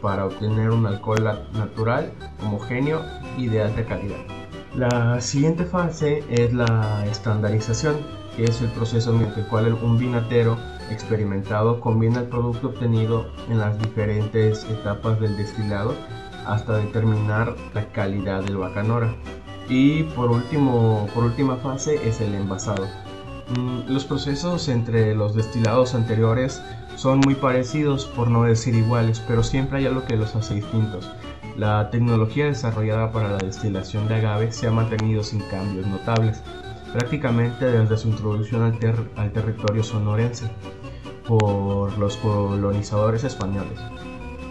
para 0.00 0.24
obtener 0.24 0.70
un 0.70 0.86
alcohol 0.86 1.24
natural, 1.52 2.12
homogéneo 2.42 3.04
y 3.36 3.48
de 3.48 3.62
alta 3.62 3.84
calidad. 3.84 4.24
La 4.74 5.20
siguiente 5.20 5.64
fase 5.64 6.24
es 6.30 6.54
la 6.54 7.04
estandarización, 7.10 7.96
que 8.36 8.44
es 8.44 8.62
el 8.62 8.68
proceso 8.68 9.12
mediante 9.12 9.40
el 9.40 9.46
cual 9.48 9.74
un 9.74 9.98
vinatero 9.98 10.56
experimentado 10.90 11.80
combina 11.80 12.20
el 12.20 12.26
producto 12.26 12.68
obtenido 12.68 13.30
en 13.48 13.58
las 13.58 13.78
diferentes 13.78 14.64
etapas 14.64 15.20
del 15.20 15.36
destilado 15.36 15.94
hasta 16.46 16.78
determinar 16.78 17.54
la 17.74 17.86
calidad 17.92 18.42
del 18.42 18.56
bacanora. 18.56 19.14
Y 19.68 20.02
por, 20.02 20.30
último, 20.30 21.08
por 21.14 21.24
última 21.24 21.56
fase 21.56 22.08
es 22.08 22.20
el 22.20 22.34
envasado. 22.34 22.86
Mm, 23.56 23.92
los 23.92 24.04
procesos 24.04 24.68
entre 24.68 25.14
los 25.14 25.34
destilados 25.34 25.94
anteriores 25.94 26.62
son 26.96 27.20
muy 27.20 27.34
parecidos, 27.34 28.06
por 28.06 28.28
no 28.28 28.44
decir 28.44 28.74
iguales, 28.74 29.22
pero 29.26 29.42
siempre 29.42 29.78
hay 29.78 29.86
algo 29.86 30.04
que 30.04 30.16
los 30.16 30.34
hace 30.34 30.54
distintos. 30.54 31.10
La 31.56 31.90
tecnología 31.90 32.46
desarrollada 32.46 33.12
para 33.12 33.30
la 33.30 33.38
destilación 33.38 34.08
de 34.08 34.16
agave 34.16 34.52
se 34.52 34.66
ha 34.66 34.70
mantenido 34.70 35.22
sin 35.22 35.40
cambios 35.42 35.86
notables, 35.86 36.42
prácticamente 36.92 37.64
desde 37.64 37.96
su 37.96 38.08
introducción 38.08 38.62
al, 38.62 39.10
al 39.16 39.32
territorio 39.32 39.82
sonorense 39.82 40.50
por 41.30 41.96
los 41.96 42.16
colonizadores 42.16 43.22
españoles. 43.22 43.78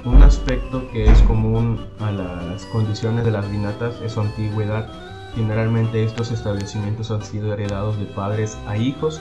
Un 0.06 0.24
aspecto 0.24 0.90
que 0.92 1.12
es 1.12 1.22
común 1.24 1.86
a 2.00 2.10
las 2.10 2.66
condiciones 2.68 3.26
de 3.26 3.32
las 3.32 3.52
vinatas 3.52 4.00
es 4.02 4.14
su 4.14 4.22
antigüedad. 4.22 4.88
Generalmente 5.36 6.06
estos 6.06 6.32
establecimientos 6.32 7.12
han 7.12 7.22
sido 7.22 7.52
heredados 7.52 8.00
de 8.00 8.06
padres 8.06 8.58
a 8.66 8.78
hijos 8.78 9.20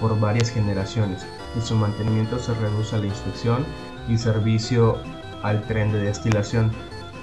por 0.00 0.18
varias 0.20 0.50
generaciones 0.50 1.26
y 1.58 1.60
su 1.60 1.74
mantenimiento 1.74 2.38
se 2.38 2.54
reduce 2.54 2.94
a 2.94 3.00
la 3.00 3.06
inspección 3.06 3.66
y 4.08 4.16
servicio 4.16 4.98
al 5.42 5.62
tren 5.62 5.90
de 5.90 5.98
destilación, 5.98 6.70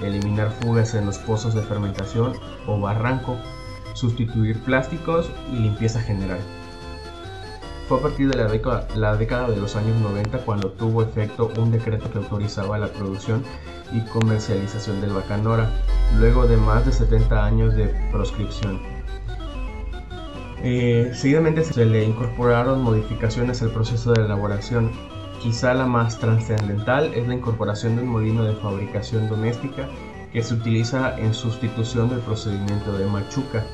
eliminar 0.02 0.50
fugas 0.60 0.94
en 0.94 1.06
los 1.06 1.16
pozos 1.16 1.54
de 1.54 1.62
fermentación 1.62 2.34
o 2.66 2.78
barranco, 2.78 3.38
sustituir 3.94 4.60
plásticos 4.64 5.30
y 5.50 5.56
limpieza 5.56 5.98
general. 6.02 6.40
Fue 7.88 7.98
a 7.98 8.02
partir 8.02 8.28
de 8.28 8.36
la 8.36 8.48
década, 8.48 8.86
la 8.96 9.16
década 9.16 9.48
de 9.48 9.56
los 9.56 9.74
años 9.74 9.98
90 10.02 10.44
cuando 10.44 10.70
tuvo 10.72 11.02
efecto 11.02 11.50
un 11.56 11.70
decreto 11.70 12.10
que 12.10 12.18
autorizaba 12.18 12.76
la 12.76 12.88
producción 12.88 13.42
y 13.92 14.02
comercialización 14.10 15.00
del 15.00 15.14
bacanora, 15.14 15.70
luego 16.18 16.46
de 16.46 16.58
más 16.58 16.84
de 16.84 16.92
70 16.92 17.46
años 17.46 17.74
de 17.74 17.86
proscripción. 18.12 18.78
Eh, 20.62 21.12
seguidamente 21.14 21.64
se 21.64 21.86
le 21.86 22.04
incorporaron 22.04 22.82
modificaciones 22.82 23.62
al 23.62 23.70
proceso 23.70 24.12
de 24.12 24.22
elaboración. 24.26 24.90
Quizá 25.40 25.72
la 25.72 25.86
más 25.86 26.18
trascendental 26.18 27.14
es 27.14 27.26
la 27.26 27.34
incorporación 27.34 27.96
de 27.96 28.02
un 28.02 28.08
molino 28.08 28.44
de 28.44 28.54
fabricación 28.56 29.30
doméstica 29.30 29.88
que 30.30 30.42
se 30.42 30.52
utiliza 30.52 31.18
en 31.18 31.32
sustitución 31.32 32.10
del 32.10 32.18
procedimiento 32.18 32.92
de 32.98 33.06
machuca, 33.06 33.64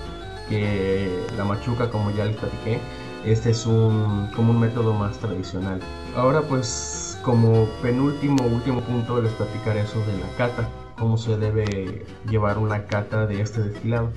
que 0.48 1.08
la 1.36 1.44
machuca, 1.44 1.90
como 1.90 2.12
ya 2.12 2.26
les 2.26 2.36
platiqué, 2.36 2.78
este 3.24 3.50
es 3.50 3.66
un, 3.66 4.28
como 4.34 4.52
un 4.52 4.60
método 4.60 4.94
más 4.94 5.18
tradicional. 5.18 5.80
Ahora 6.16 6.42
pues 6.42 7.18
como 7.22 7.66
penúltimo, 7.82 8.44
último 8.44 8.80
punto 8.82 9.20
les 9.20 9.32
platicaré 9.32 9.86
sobre 9.86 10.18
la 10.18 10.28
cata, 10.36 10.68
cómo 10.98 11.16
se 11.16 11.36
debe 11.38 12.04
llevar 12.28 12.58
una 12.58 12.84
cata 12.84 13.26
de 13.26 13.40
este 13.40 13.62
destilado. 13.62 14.10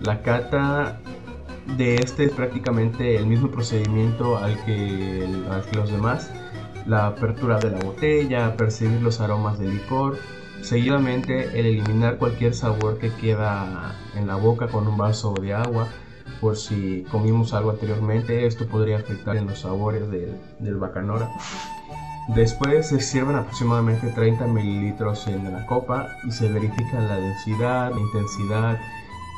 La 0.00 0.22
cata 0.22 1.00
de 1.76 1.96
este 1.96 2.24
es 2.24 2.32
prácticamente 2.32 3.16
el 3.16 3.26
mismo 3.26 3.50
procedimiento 3.50 4.38
al 4.38 4.62
que, 4.64 5.26
los 5.74 5.90
demás. 5.90 6.30
La 6.86 7.08
apertura 7.08 7.58
de 7.58 7.72
la 7.72 7.78
botella, 7.80 8.56
percibir 8.56 9.02
los 9.02 9.20
aromas 9.20 9.58
del 9.58 9.72
licor, 9.72 10.18
seguidamente 10.62 11.58
el 11.58 11.66
eliminar 11.66 12.16
cualquier 12.18 12.54
sabor 12.54 12.98
que 12.98 13.10
queda 13.10 13.96
en 14.14 14.28
la 14.28 14.36
boca 14.36 14.68
con 14.68 14.86
un 14.86 14.96
vaso 14.96 15.34
de 15.34 15.52
agua, 15.52 15.88
por 16.40 16.56
si 16.56 17.04
comimos 17.10 17.52
algo 17.54 17.70
anteriormente, 17.70 18.46
esto 18.46 18.66
podría 18.66 18.98
afectar 18.98 19.36
en 19.36 19.46
los 19.46 19.60
sabores 19.60 20.10
del, 20.10 20.36
del 20.58 20.76
bacanora. 20.76 21.30
Después 22.34 22.88
se 22.88 23.00
sirven 23.00 23.36
aproximadamente 23.36 24.08
30 24.08 24.46
mililitros 24.48 25.26
en 25.28 25.52
la 25.52 25.64
copa 25.66 26.08
y 26.26 26.32
se 26.32 26.48
verifica 26.48 27.00
la 27.00 27.16
densidad, 27.16 27.92
la 27.92 28.00
intensidad, 28.00 28.80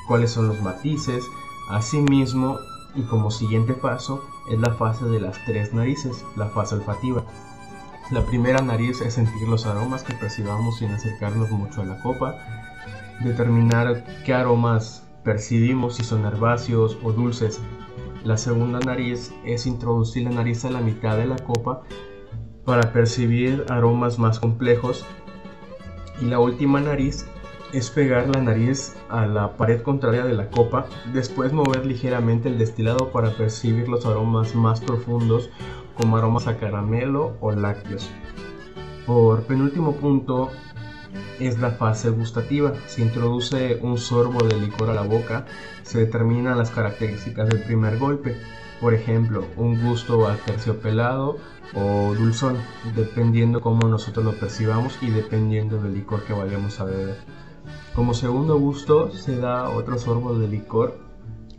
cuáles 0.06 0.30
son 0.30 0.48
los 0.48 0.60
matices, 0.62 1.22
Asimismo, 1.68 2.60
y 2.94 3.02
como 3.02 3.30
siguiente 3.30 3.74
paso, 3.74 4.24
es 4.50 4.58
la 4.58 4.72
fase 4.72 5.04
de 5.04 5.20
las 5.20 5.36
tres 5.44 5.74
narices, 5.74 6.24
la 6.34 6.46
fase 6.46 6.76
olfativa. 6.76 7.24
La 8.10 8.24
primera 8.24 8.62
nariz 8.62 9.02
es 9.02 9.14
sentir 9.14 9.46
los 9.46 9.66
aromas 9.66 10.02
que 10.02 10.14
percibamos 10.14 10.78
sin 10.78 10.90
acercarnos 10.90 11.50
mucho 11.50 11.82
a 11.82 11.84
la 11.84 12.00
copa, 12.00 12.36
determinar 13.20 14.02
qué 14.24 14.32
aromas 14.32 15.02
percibimos, 15.28 15.96
si 15.96 16.04
son 16.04 16.24
herbáceos 16.24 16.96
o 17.02 17.12
dulces. 17.12 17.60
La 18.24 18.38
segunda 18.38 18.80
nariz 18.80 19.30
es 19.44 19.66
introducir 19.66 20.22
la 20.22 20.30
nariz 20.30 20.64
a 20.64 20.70
la 20.70 20.80
mitad 20.80 21.18
de 21.18 21.26
la 21.26 21.36
copa 21.36 21.82
para 22.64 22.94
percibir 22.94 23.66
aromas 23.68 24.18
más 24.18 24.38
complejos. 24.38 25.04
Y 26.22 26.24
la 26.24 26.38
última 26.38 26.80
nariz 26.80 27.26
es 27.74 27.90
pegar 27.90 28.26
la 28.34 28.40
nariz 28.40 28.96
a 29.10 29.26
la 29.26 29.58
pared 29.58 29.82
contraria 29.82 30.24
de 30.24 30.32
la 30.32 30.48
copa, 30.48 30.86
después 31.12 31.52
mover 31.52 31.84
ligeramente 31.84 32.48
el 32.48 32.56
destilado 32.56 33.10
para 33.12 33.28
percibir 33.36 33.86
los 33.86 34.06
aromas 34.06 34.54
más 34.54 34.80
profundos 34.80 35.50
como 35.94 36.16
aromas 36.16 36.46
a 36.46 36.56
caramelo 36.56 37.36
o 37.40 37.52
lácteos. 37.52 38.10
Por 39.04 39.42
penúltimo 39.42 39.92
punto 39.96 40.48
es 41.38 41.58
la 41.58 41.70
fase 41.70 42.10
gustativa. 42.10 42.72
Se 42.86 43.02
introduce 43.02 43.78
un 43.82 43.98
sorbo 43.98 44.42
de 44.46 44.58
licor 44.58 44.90
a 44.90 44.94
la 44.94 45.02
boca, 45.02 45.46
se 45.82 45.98
determinan 46.00 46.58
las 46.58 46.70
características 46.70 47.48
del 47.48 47.62
primer 47.62 47.98
golpe. 47.98 48.36
Por 48.80 48.94
ejemplo, 48.94 49.44
un 49.56 49.82
gusto 49.82 50.28
a 50.28 50.36
terciopelado 50.36 51.38
o 51.74 52.14
dulzón, 52.14 52.56
dependiendo 52.94 53.60
cómo 53.60 53.88
nosotros 53.88 54.24
lo 54.24 54.32
percibamos 54.32 54.98
y 55.02 55.10
dependiendo 55.10 55.82
del 55.82 55.94
licor 55.94 56.24
que 56.24 56.32
vayamos 56.32 56.78
a 56.80 56.84
beber. 56.84 57.16
Como 57.94 58.14
segundo 58.14 58.58
gusto 58.58 59.10
se 59.12 59.36
da 59.36 59.68
otro 59.68 59.98
sorbo 59.98 60.38
de 60.38 60.48
licor 60.48 60.98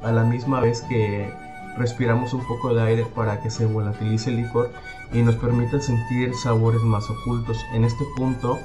a 0.02 0.12
la 0.12 0.24
misma 0.24 0.62
vez 0.62 0.82
que 0.82 1.30
respiramos 1.78 2.34
un 2.34 2.46
poco 2.48 2.74
de 2.74 2.82
aire 2.82 3.06
para 3.16 3.42
que 3.42 3.50
se 3.50 3.66
volatilice 3.66 4.30
el 4.30 4.38
licor 4.38 4.72
y 5.14 5.22
nos 5.22 5.36
permita 5.36 5.80
sentir 5.82 6.34
sabores 6.36 6.82
más 6.82 7.10
ocultos. 7.10 7.58
En 7.74 7.84
este 7.84 8.06
punto 8.16 8.60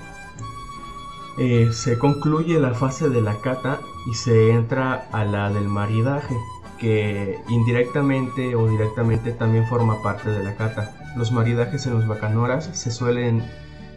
eh, 1.38 1.70
se 1.72 1.98
concluye 1.98 2.58
la 2.60 2.74
fase 2.74 3.08
de 3.08 3.20
la 3.20 3.40
cata 3.40 3.80
y 4.10 4.14
se 4.14 4.50
entra 4.50 5.08
a 5.12 5.24
la 5.24 5.50
del 5.50 5.68
maridaje, 5.68 6.36
que 6.78 7.40
indirectamente 7.48 8.54
o 8.56 8.68
directamente 8.68 9.32
también 9.32 9.66
forma 9.66 10.02
parte 10.02 10.30
de 10.30 10.42
la 10.42 10.56
cata. 10.56 10.94
Los 11.16 11.32
maridajes 11.32 11.86
en 11.86 11.94
los 11.94 12.06
bacanoras 12.06 12.70
se 12.72 12.90
suelen, 12.90 13.42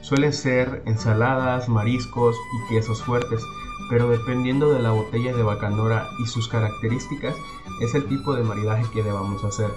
suelen 0.02 0.34
ser 0.34 0.84
ensaladas, 0.86 1.70
mariscos 1.70 2.36
y 2.36 2.74
quesos 2.74 3.04
fuertes 3.04 3.42
pero 3.90 4.10
dependiendo 4.10 4.74
de 4.74 4.82
la 4.82 4.92
botella 4.92 5.36
de 5.36 5.44
bacanora 5.44 6.10
y 6.20 6.26
sus 6.26 6.48
características 6.48 7.36
es 7.82 7.96
el 7.96 8.06
tipo 8.08 8.36
de 8.36 8.44
maridaje 8.44 8.86
que 8.94 9.04
debamos 9.04 9.44
hacer. 9.44 9.70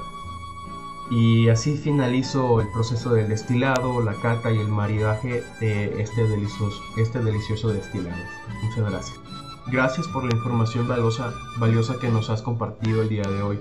Y 1.11 1.49
así 1.49 1.77
finalizo 1.77 2.61
el 2.61 2.69
proceso 2.73 3.13
del 3.13 3.29
destilado, 3.29 4.01
la 4.01 4.15
cata 4.15 4.53
y 4.53 4.59
el 4.59 4.69
maridaje 4.69 5.43
de 5.59 6.01
este 6.01 6.25
delicioso, 6.25 6.81
este 6.97 7.19
delicioso 7.19 7.69
destilado. 7.69 8.17
Muchas 8.63 8.91
gracias. 8.91 9.21
Gracias 9.67 10.07
por 10.09 10.25
la 10.25 10.35
información 10.35 10.87
valiosa, 10.87 11.35
valiosa 11.59 11.99
que 12.01 12.09
nos 12.09 12.31
has 12.31 12.43
compartido 12.43 13.03
el 13.03 13.09
día 13.09 13.25
de 13.25 13.43
hoy. 13.43 13.59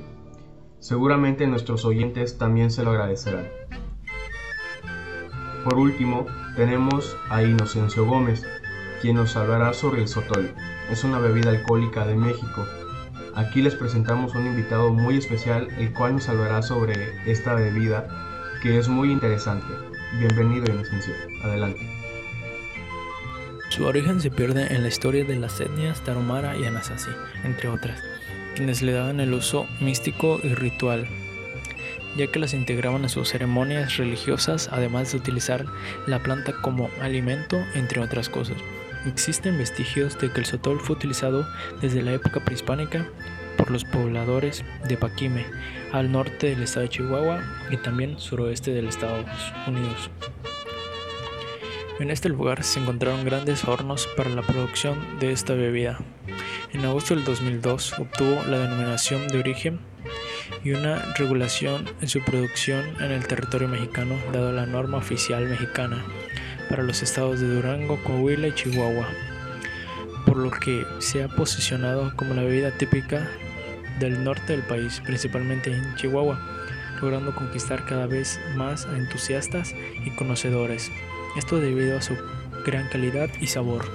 Seguramente 0.80 1.48
nuestros 1.48 1.86
oyentes 1.86 2.38
también 2.38 2.72
se 2.72 2.84
lo 2.84 2.92
agradecerán. 2.92 3.48
Por 5.64 5.76
último, 5.78 6.26
tenemos 6.56 7.18
a 7.30 7.44
Inocencio 7.44 8.06
Gómez, 8.06 8.46
quien 9.02 9.18
nos 9.18 9.36
hablará 9.36 9.74
sobre 9.74 10.02
el 10.02 10.08
sotol. 10.08 10.52
Es 10.90 11.04
una 11.04 11.20
bebida 11.20 11.50
alcohólica 11.50 12.06
de 12.06 12.16
México. 12.16 12.66
Aquí 13.40 13.62
les 13.62 13.74
presentamos 13.74 14.36
un 14.36 14.48
invitado 14.48 14.92
muy 14.92 15.18
especial, 15.18 15.70
el 15.78 15.94
cual 15.94 16.16
nos 16.16 16.28
hablará 16.28 16.62
sobre 16.62 17.14
esta 17.26 17.54
bebida 17.54 18.06
que 18.62 18.78
es 18.78 18.90
muy 18.90 19.14
interesante. 19.14 19.66
Bienvenido, 20.20 20.66
Inocencio. 20.66 21.14
Adelante. 21.46 21.80
Su 23.70 23.86
origen 23.86 24.20
se 24.20 24.30
pierde 24.30 24.76
en 24.76 24.82
la 24.82 24.90
historia 24.90 25.24
de 25.24 25.38
las 25.38 25.58
etnias 25.62 26.04
Tarahumara 26.04 26.58
y 26.58 26.66
Anasazi, 26.66 27.12
entre 27.46 27.70
otras, 27.70 28.04
quienes 28.58 28.82
le 28.82 28.92
daban 28.92 29.22
el 29.22 29.34
uso 29.34 29.68
místico 29.80 30.42
y 30.44 30.54
ritual, 30.54 31.08
ya 32.18 32.28
que 32.28 32.40
las 32.40 32.54
integraban 32.54 33.06
a 33.06 33.10
sus 33.10 33.30
ceremonias 33.30 33.96
religiosas, 33.96 34.68
además 34.70 35.14
de 35.14 35.18
utilizar 35.18 35.66
la 36.08 36.20
planta 36.20 36.52
como 36.62 36.90
alimento, 37.00 37.56
entre 37.74 38.02
otras 38.02 38.28
cosas. 38.28 38.58
Existen 39.06 39.58
vestigios 39.58 40.20
de 40.20 40.30
que 40.30 40.42
el 40.42 40.46
sotol 40.46 40.80
fue 40.80 40.96
utilizado 40.96 41.48
desde 41.82 42.02
la 42.02 42.12
época 42.12 42.44
prehispánica 42.44 43.08
por 43.58 43.72
los 43.72 43.86
pobladores 43.86 44.64
de 44.88 44.98
Paquime, 44.98 45.46
al 45.92 46.12
norte 46.12 46.48
del 46.48 46.64
estado 46.64 46.84
de 46.84 46.90
Chihuahua 46.90 47.42
y 47.70 47.78
también 47.78 48.20
suroeste 48.20 48.72
del 48.72 48.88
Estados 48.88 49.26
Unidos. 49.68 50.10
En 52.00 52.12
este 52.12 52.30
lugar 52.30 52.64
se 52.64 52.80
encontraron 52.80 53.26
grandes 53.26 53.66
hornos 53.66 54.08
para 54.16 54.30
la 54.30 54.42
producción 54.42 55.20
de 55.20 55.32
esta 55.32 55.54
bebida. 55.54 56.00
En 56.72 56.86
agosto 56.86 57.16
del 57.16 57.26
2002 57.26 58.00
obtuvo 58.00 58.44
la 58.48 58.60
denominación 58.60 59.28
de 59.28 59.40
origen 59.40 59.80
y 60.64 60.72
una 60.72 61.14
regulación 61.16 61.86
en 62.02 62.08
su 62.10 62.22
producción 62.24 62.86
en 63.02 63.12
el 63.12 63.28
territorio 63.28 63.68
mexicano 63.68 64.16
dado 64.32 64.52
la 64.52 64.66
norma 64.66 64.98
oficial 64.98 65.46
mexicana 65.48 66.04
para 66.70 66.84
los 66.84 67.02
estados 67.02 67.40
de 67.40 67.48
Durango, 67.48 68.00
Coahuila 68.04 68.48
y 68.48 68.54
Chihuahua, 68.54 69.08
por 70.26 70.38
lo 70.38 70.52
que 70.52 70.86
se 71.00 71.24
ha 71.24 71.28
posicionado 71.28 72.16
como 72.16 72.34
la 72.34 72.44
bebida 72.44 72.72
típica 72.72 73.28
del 74.00 74.24
norte 74.24 74.54
del 74.54 74.62
país, 74.64 75.02
principalmente 75.06 75.74
en 75.74 75.96
Chihuahua, 75.96 76.40
logrando 77.02 77.34
conquistar 77.34 77.86
cada 77.86 78.08
vez 78.08 78.40
más 78.56 78.88
entusiastas 78.96 79.74
y 80.06 80.12
conocedores. 80.12 80.92
Esto 81.38 81.60
debido 81.60 81.98
a 81.98 82.02
su 82.02 82.16
gran 82.66 82.88
calidad 82.90 83.30
y 83.42 83.48
sabor. 83.48 83.86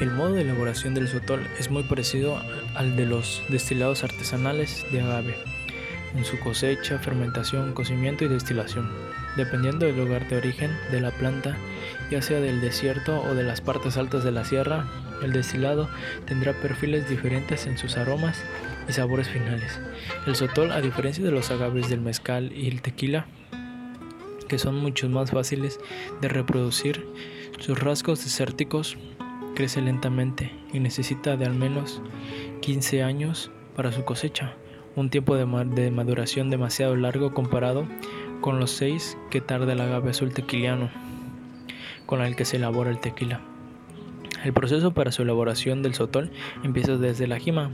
El 0.00 0.10
modo 0.10 0.32
de 0.32 0.42
elaboración 0.42 0.94
del 0.94 1.08
sotol 1.08 1.46
es 1.58 1.70
muy 1.70 1.84
parecido 1.84 2.40
al 2.74 2.96
de 2.96 3.06
los 3.06 3.42
destilados 3.48 4.02
artesanales 4.02 4.84
de 4.90 5.02
agave, 5.02 5.36
en 6.16 6.24
su 6.24 6.38
cosecha, 6.40 6.98
fermentación, 6.98 7.72
cocimiento 7.74 8.24
y 8.24 8.28
destilación. 8.28 8.90
Dependiendo 9.36 9.86
del 9.86 9.96
lugar 9.96 10.28
de 10.28 10.36
origen 10.36 10.70
de 10.90 11.00
la 11.00 11.10
planta, 11.10 11.56
ya 12.10 12.22
sea 12.22 12.40
del 12.40 12.60
desierto 12.60 13.20
o 13.22 13.34
de 13.34 13.42
las 13.42 13.60
partes 13.60 13.96
altas 13.96 14.22
de 14.24 14.32
la 14.32 14.44
sierra, 14.44 14.86
el 15.22 15.32
destilado 15.32 15.88
tendrá 16.26 16.52
perfiles 16.52 17.08
diferentes 17.08 17.66
en 17.66 17.78
sus 17.78 17.96
aromas 17.96 18.42
y 18.88 18.92
sabores 18.92 19.28
finales. 19.28 19.80
El 20.26 20.36
sotol, 20.36 20.70
a 20.72 20.80
diferencia 20.80 21.24
de 21.24 21.30
los 21.30 21.50
agaves 21.50 21.88
del 21.88 22.00
mezcal 22.00 22.52
y 22.52 22.68
el 22.68 22.82
tequila, 22.82 23.26
que 24.48 24.58
son 24.58 24.76
mucho 24.76 25.08
más 25.08 25.30
fáciles 25.30 25.80
de 26.20 26.28
reproducir, 26.28 27.06
sus 27.58 27.78
rasgos 27.78 28.24
desérticos 28.24 28.96
crece 29.54 29.80
lentamente 29.80 30.52
y 30.72 30.80
necesita 30.80 31.36
de 31.36 31.46
al 31.46 31.54
menos 31.54 32.02
15 32.60 33.02
años 33.02 33.50
para 33.76 33.92
su 33.92 34.04
cosecha, 34.04 34.54
un 34.96 35.10
tiempo 35.10 35.36
de, 35.36 35.90
maduración 35.90 36.50
demasiado 36.50 36.96
largo 36.96 37.32
comparado 37.32 37.86
con 38.44 38.60
los 38.60 38.72
6 38.72 39.16
que 39.30 39.40
tarda 39.40 39.72
el 39.72 39.80
agave 39.80 40.10
azul 40.10 40.34
tequiliano, 40.34 40.90
con 42.04 42.20
el 42.20 42.36
que 42.36 42.44
se 42.44 42.58
elabora 42.58 42.90
el 42.90 43.00
tequila. 43.00 43.40
El 44.44 44.52
proceso 44.52 44.92
para 44.92 45.12
su 45.12 45.22
elaboración 45.22 45.82
del 45.82 45.94
sotol 45.94 46.30
empieza 46.62 46.98
desde 46.98 47.26
la 47.26 47.38
jima. 47.38 47.70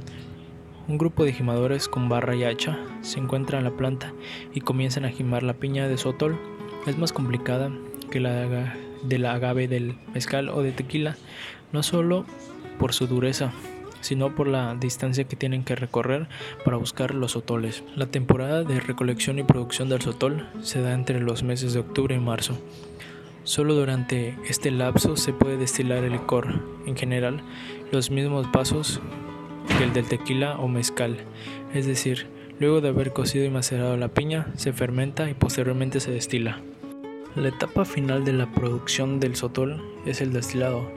Un 0.86 0.96
grupo 0.96 1.24
de 1.24 1.32
jimadores 1.32 1.88
con 1.88 2.08
barra 2.08 2.36
y 2.36 2.44
hacha 2.44 2.78
se 3.00 3.18
encuentra 3.18 3.58
en 3.58 3.64
la 3.64 3.72
planta 3.72 4.12
y 4.54 4.60
comienzan 4.60 5.04
a 5.04 5.10
jimar 5.10 5.42
la 5.42 5.54
piña 5.54 5.88
de 5.88 5.98
sotol. 5.98 6.38
Es 6.86 6.96
más 6.96 7.12
complicada 7.12 7.72
que 8.12 8.20
la 8.20 8.76
de 9.02 9.18
la 9.18 9.34
agave 9.34 9.66
del 9.66 9.98
mezcal 10.14 10.50
o 10.50 10.62
de 10.62 10.70
tequila, 10.70 11.16
no 11.72 11.82
solo 11.82 12.26
por 12.78 12.92
su 12.92 13.08
dureza, 13.08 13.50
sino 14.00 14.34
por 14.34 14.48
la 14.48 14.74
distancia 14.74 15.24
que 15.24 15.36
tienen 15.36 15.64
que 15.64 15.76
recorrer 15.76 16.28
para 16.64 16.76
buscar 16.76 17.14
los 17.14 17.32
sotoles. 17.32 17.84
La 17.96 18.06
temporada 18.06 18.64
de 18.64 18.80
recolección 18.80 19.38
y 19.38 19.42
producción 19.42 19.88
del 19.88 20.02
sotol 20.02 20.48
se 20.62 20.80
da 20.80 20.94
entre 20.94 21.20
los 21.20 21.42
meses 21.42 21.72
de 21.72 21.80
octubre 21.80 22.14
y 22.14 22.20
marzo. 22.20 22.58
Solo 23.44 23.74
durante 23.74 24.36
este 24.48 24.70
lapso 24.70 25.16
se 25.16 25.32
puede 25.32 25.56
destilar 25.56 26.04
el 26.04 26.12
licor, 26.12 26.60
en 26.86 26.96
general, 26.96 27.42
los 27.90 28.10
mismos 28.10 28.46
pasos 28.48 29.00
que 29.78 29.84
el 29.84 29.92
del 29.92 30.06
tequila 30.06 30.58
o 30.58 30.68
mezcal, 30.68 31.16
es 31.72 31.86
decir, 31.86 32.26
luego 32.58 32.80
de 32.80 32.90
haber 32.90 33.12
cocido 33.12 33.44
y 33.44 33.50
macerado 33.50 33.96
la 33.96 34.08
piña, 34.08 34.48
se 34.56 34.72
fermenta 34.72 35.30
y 35.30 35.34
posteriormente 35.34 36.00
se 36.00 36.10
destila. 36.10 36.60
La 37.36 37.48
etapa 37.48 37.84
final 37.84 38.24
de 38.24 38.32
la 38.32 38.50
producción 38.50 39.20
del 39.20 39.36
sotol 39.36 39.80
es 40.04 40.20
el 40.20 40.32
destilado. 40.32 40.90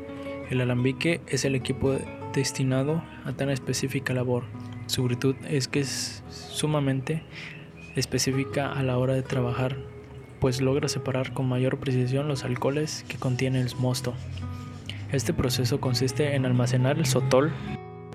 El 0.50 0.62
alambique 0.62 1.22
es 1.28 1.46
el 1.46 1.56
equipo 1.56 1.96
destinado 2.41 3.04
a 3.26 3.34
tan 3.34 3.50
específica 3.50 4.13
labor. 4.13 4.43
Su 4.88 5.04
virtud 5.04 5.36
es 5.48 5.67
que 5.67 5.80
es 5.80 6.24
sumamente 6.30 7.24
específica 7.96 8.72
a 8.72 8.84
la 8.84 8.98
hora 8.98 9.13
de 9.13 9.22
trabajar, 9.24 9.78
pues 10.39 10.62
logra 10.62 10.89
separar 10.89 11.34
con 11.34 11.48
mayor 11.48 11.78
precisión 11.78 12.28
los 12.28 12.43
alcoholes 12.43 13.06
que 13.08 13.17
contiene 13.17 13.62
el 13.62 13.69
mosto. 13.78 14.13
Este 15.12 15.34
proceso 15.34 15.80
consiste 15.80 16.36
en 16.36 16.46
almacenar 16.46 16.98
el 16.98 17.06
sotol 17.06 17.52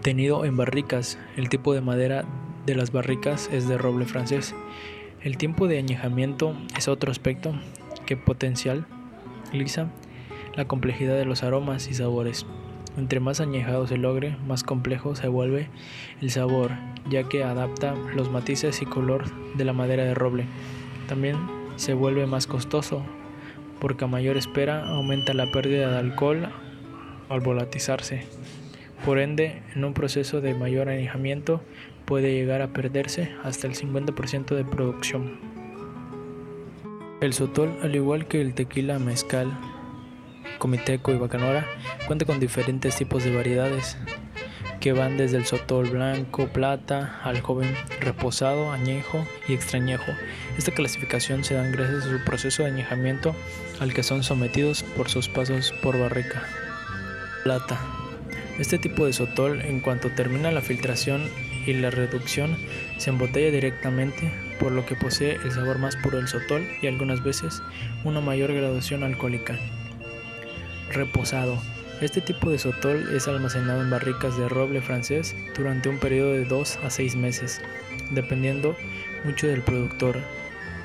tenido 0.02 0.44
en 0.44 0.56
barricas. 0.56 1.18
El 1.36 1.48
tipo 1.48 1.74
de 1.74 1.80
madera 1.80 2.24
de 2.66 2.74
las 2.74 2.92
barricas 2.92 3.48
es 3.52 3.68
de 3.68 3.78
roble 3.78 4.04
francés. 4.04 4.54
El 5.22 5.36
tiempo 5.36 5.68
de 5.68 5.78
añejamiento 5.78 6.54
es 6.76 6.88
otro 6.88 7.10
aspecto 7.10 7.54
que 8.06 8.16
potencializa 8.16 8.86
la 10.54 10.66
complejidad 10.66 11.16
de 11.16 11.24
los 11.24 11.42
aromas 11.42 11.88
y 11.88 11.94
sabores. 11.94 12.46
Entre 12.98 13.20
más 13.20 13.40
añejado 13.40 13.86
se 13.86 13.96
logre, 13.96 14.36
más 14.48 14.64
complejo 14.64 15.14
se 15.14 15.28
vuelve 15.28 15.68
el 16.20 16.32
sabor, 16.32 16.72
ya 17.08 17.22
que 17.28 17.44
adapta 17.44 17.94
los 18.16 18.28
matices 18.28 18.82
y 18.82 18.86
color 18.86 19.24
de 19.54 19.64
la 19.64 19.72
madera 19.72 20.02
de 20.02 20.14
roble. 20.14 20.46
También 21.06 21.36
se 21.76 21.94
vuelve 21.94 22.26
más 22.26 22.48
costoso, 22.48 23.04
porque 23.80 24.04
a 24.04 24.08
mayor 24.08 24.36
espera 24.36 24.84
aumenta 24.88 25.32
la 25.32 25.50
pérdida 25.52 25.92
de 25.92 25.98
alcohol 25.98 26.48
al 27.28 27.40
volatilizarse. 27.40 28.26
Por 29.04 29.20
ende, 29.20 29.62
en 29.76 29.84
un 29.84 29.94
proceso 29.94 30.40
de 30.40 30.54
mayor 30.54 30.88
añejamiento 30.88 31.60
puede 32.04 32.34
llegar 32.34 32.62
a 32.62 32.72
perderse 32.72 33.32
hasta 33.44 33.68
el 33.68 33.74
50% 33.74 34.56
de 34.56 34.64
producción. 34.64 35.38
El 37.20 37.32
sotol, 37.32 37.76
al 37.80 37.94
igual 37.94 38.26
que 38.26 38.40
el 38.40 38.54
tequila 38.54 38.98
mezcal, 38.98 39.56
comiteco 40.58 41.12
y 41.12 41.16
bacanora, 41.16 41.66
cuenta 42.06 42.24
con 42.24 42.40
diferentes 42.40 42.96
tipos 42.96 43.24
de 43.24 43.34
variedades 43.34 43.96
que 44.80 44.92
van 44.92 45.16
desde 45.16 45.36
el 45.36 45.46
sotol 45.46 45.90
blanco, 45.90 46.48
plata, 46.48 47.20
al 47.24 47.40
joven 47.40 47.74
reposado, 48.00 48.72
añejo 48.72 49.26
y 49.48 49.54
extrañejo. 49.54 50.12
Esta 50.56 50.72
clasificación 50.72 51.44
se 51.44 51.54
da 51.54 51.64
gracias 51.64 52.04
a 52.04 52.18
su 52.18 52.24
proceso 52.24 52.62
de 52.62 52.70
añejamiento 52.70 53.34
al 53.80 53.92
que 53.92 54.02
son 54.02 54.22
sometidos 54.22 54.82
por 54.96 55.08
sus 55.08 55.28
pasos 55.28 55.72
por 55.82 55.98
barrica. 55.98 56.42
Plata. 57.44 57.78
Este 58.58 58.78
tipo 58.78 59.06
de 59.06 59.12
sotol, 59.12 59.60
en 59.60 59.80
cuanto 59.80 60.10
termina 60.10 60.50
la 60.50 60.62
filtración 60.62 61.28
y 61.66 61.74
la 61.74 61.90
reducción, 61.90 62.56
se 62.98 63.10
embotella 63.10 63.50
directamente 63.50 64.32
por 64.58 64.72
lo 64.72 64.84
que 64.84 64.96
posee 64.96 65.36
el 65.44 65.52
sabor 65.52 65.78
más 65.78 65.96
puro 65.96 66.18
del 66.18 66.28
sotol 66.28 66.66
y 66.82 66.88
algunas 66.88 67.22
veces 67.22 67.62
una 68.04 68.20
mayor 68.20 68.52
graduación 68.52 69.04
alcohólica. 69.04 69.56
Reposado. 70.90 71.58
Este 72.00 72.20
tipo 72.20 72.50
de 72.50 72.58
sotol 72.58 73.14
es 73.14 73.28
almacenado 73.28 73.82
en 73.82 73.90
barricas 73.90 74.38
de 74.38 74.48
roble 74.48 74.80
francés 74.80 75.34
durante 75.56 75.88
un 75.88 75.98
periodo 75.98 76.32
de 76.32 76.44
2 76.44 76.78
a 76.84 76.90
6 76.90 77.16
meses, 77.16 77.60
dependiendo 78.10 78.76
mucho 79.24 79.48
del 79.48 79.62
productor. 79.62 80.18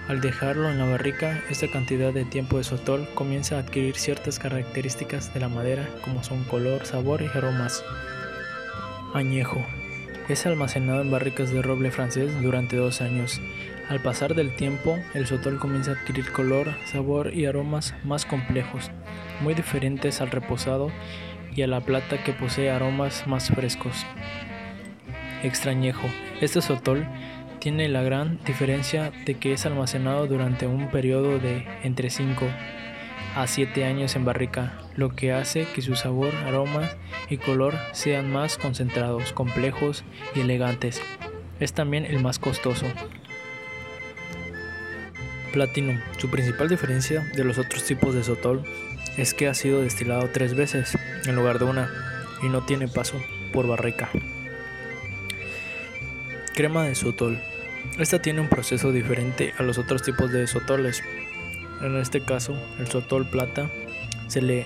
Al 0.08 0.20
dejarlo 0.20 0.70
en 0.70 0.80
la 0.80 0.86
barrica, 0.86 1.42
esta 1.50 1.70
cantidad 1.70 2.12
de 2.12 2.26
tiempo 2.26 2.58
de 2.58 2.66
sotol 2.66 3.08
comienza 3.14 3.56
a 3.56 3.60
adquirir 3.60 3.96
ciertas 3.96 4.40
características 4.40 5.34
de 5.34 5.40
la 5.40 5.48
madera 5.48 5.88
como 6.04 6.24
son 6.24 6.44
color, 6.44 6.86
sabor 6.86 7.22
y 7.22 7.28
aromas. 7.28 7.86
Añejo. 9.14 9.66
Es 10.28 10.46
almacenado 10.46 11.02
en 11.02 11.12
barricas 11.12 11.52
de 11.52 11.62
roble 11.62 11.92
francés 11.92 12.32
durante 12.42 12.76
dos 12.76 13.02
años. 13.02 13.40
Al 13.94 14.02
pasar 14.02 14.34
del 14.34 14.56
tiempo, 14.56 14.98
el 15.14 15.28
sotol 15.28 15.60
comienza 15.60 15.92
a 15.92 15.94
adquirir 15.94 16.32
color, 16.32 16.74
sabor 16.86 17.32
y 17.32 17.46
aromas 17.46 17.94
más 18.04 18.26
complejos, 18.26 18.90
muy 19.40 19.54
diferentes 19.54 20.20
al 20.20 20.32
reposado 20.32 20.92
y 21.56 21.62
a 21.62 21.68
la 21.68 21.80
plata 21.80 22.24
que 22.24 22.34
posee 22.34 22.72
aromas 22.72 23.28
más 23.28 23.50
frescos. 23.50 24.04
Extrañejo. 25.44 26.08
Este 26.42 26.60
sotol 26.60 27.06
tiene 27.60 27.88
la 27.88 28.02
gran 28.02 28.40
diferencia 28.46 29.12
de 29.28 29.36
que 29.36 29.54
es 29.54 29.64
almacenado 29.68 30.26
durante 30.26 30.66
un 30.66 30.90
periodo 30.90 31.38
de 31.38 31.64
entre 31.84 32.10
5 32.10 32.48
a 33.36 33.46
7 33.46 33.86
años 33.86 34.16
en 34.16 34.26
barrica, 34.26 34.74
lo 34.96 35.16
que 35.16 35.34
hace 35.34 35.68
que 35.76 35.84
su 35.84 35.96
sabor, 35.96 36.34
aroma 36.48 36.90
y 37.30 37.38
color 37.38 37.76
sean 37.92 38.32
más 38.32 38.58
concentrados, 38.58 39.34
complejos 39.34 40.04
y 40.34 40.40
elegantes. 40.40 41.00
Es 41.60 41.74
también 41.74 42.06
el 42.06 42.24
más 42.24 42.40
costoso. 42.40 42.88
Platinum. 45.54 46.02
Su 46.18 46.30
principal 46.30 46.68
diferencia 46.68 47.22
de 47.34 47.46
los 47.46 47.58
otros 47.58 47.86
tipos 47.86 48.14
de 48.14 48.26
sotol 48.26 48.66
es 49.16 49.34
que 49.34 49.48
ha 49.48 49.54
sido 49.54 49.82
destilado 49.82 50.28
tres 50.34 50.56
veces 50.56 50.98
en 51.26 51.36
lugar 51.36 51.60
de 51.60 51.66
una 51.66 51.90
y 52.42 52.50
no 52.50 52.66
tiene 52.66 52.90
paso 52.90 53.22
por 53.54 53.68
barrica. 53.68 54.10
Crema 56.54 56.84
de 56.84 56.96
sotol. 56.96 57.40
Esta 57.98 58.22
tiene 58.22 58.42
un 58.42 58.50
proceso 58.50 58.92
diferente 58.92 59.54
a 59.58 59.64
los 59.64 59.78
otros 59.78 60.02
tipos 60.02 60.32
de 60.32 60.48
sotoles, 60.48 61.04
en 61.84 61.98
este 61.98 62.22
caso, 62.22 62.56
el 62.80 62.88
sotol 62.88 63.28
plata 63.30 63.70
se 64.28 64.42
le 64.42 64.66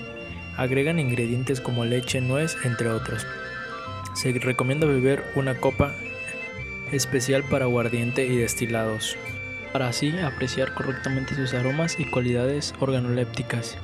agregan 0.56 1.00
ingredientes 1.00 1.62
como 1.62 1.84
leche, 1.84 2.22
nuez, 2.22 2.56
entre 2.64 2.90
otros. 2.90 3.26
Se 4.14 4.32
recomienda 4.34 4.86
beber 4.86 5.24
una 5.36 5.56
copa 5.56 5.96
especial 6.92 7.44
para 7.44 7.66
aguardiente 7.66 8.28
y 8.28 8.38
destilados, 8.38 9.18
para 9.72 9.88
así 9.88 10.18
apreciar 10.20 10.74
correctamente 10.74 11.36
sus 11.36 11.54
aromas 11.54 12.00
y 12.00 12.06
cualidades 12.06 12.74
organolépticas, 12.80 13.78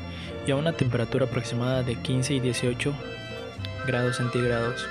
y 0.47 0.51
a 0.51 0.55
una 0.55 0.73
temperatura 0.73 1.25
aproximada 1.25 1.83
de 1.83 1.95
15 1.95 2.35
y 2.35 2.39
18 2.39 2.93
grados 3.87 4.17
centígrados. 4.17 4.87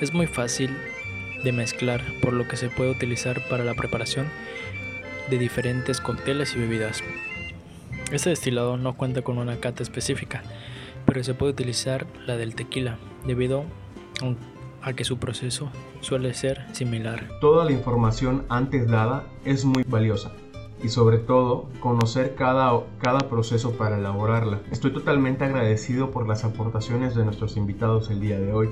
Es 0.00 0.12
muy 0.12 0.26
fácil 0.26 0.76
de 1.42 1.52
mezclar, 1.52 2.02
por 2.20 2.32
lo 2.32 2.48
que 2.48 2.56
se 2.56 2.68
puede 2.68 2.90
utilizar 2.90 3.40
para 3.48 3.64
la 3.64 3.74
preparación 3.74 4.28
de 5.30 5.38
diferentes 5.38 6.00
cócteles 6.00 6.54
y 6.54 6.58
bebidas. 6.58 7.02
Este 8.10 8.30
destilado 8.30 8.76
no 8.76 8.94
cuenta 8.94 9.22
con 9.22 9.38
una 9.38 9.56
cata 9.60 9.82
específica, 9.82 10.42
pero 11.06 11.22
se 11.24 11.34
puede 11.34 11.52
utilizar 11.52 12.06
la 12.26 12.36
del 12.36 12.54
tequila, 12.54 12.98
debido 13.26 13.64
a 14.84 14.92
que 14.92 15.04
su 15.04 15.18
proceso 15.18 15.70
suele 16.00 16.34
ser 16.34 16.64
similar. 16.72 17.28
Toda 17.40 17.64
la 17.64 17.72
información 17.72 18.44
antes 18.48 18.88
dada 18.88 19.24
es 19.44 19.64
muy 19.64 19.82
valiosa 19.84 20.32
y 20.82 20.90
sobre 20.90 21.18
todo 21.18 21.68
conocer 21.80 22.34
cada, 22.34 22.84
cada 22.98 23.20
proceso 23.30 23.72
para 23.72 23.98
elaborarla. 23.98 24.60
Estoy 24.70 24.92
totalmente 24.92 25.44
agradecido 25.44 26.10
por 26.10 26.28
las 26.28 26.44
aportaciones 26.44 27.14
de 27.14 27.24
nuestros 27.24 27.56
invitados 27.56 28.10
el 28.10 28.20
día 28.20 28.38
de 28.38 28.52
hoy. 28.52 28.68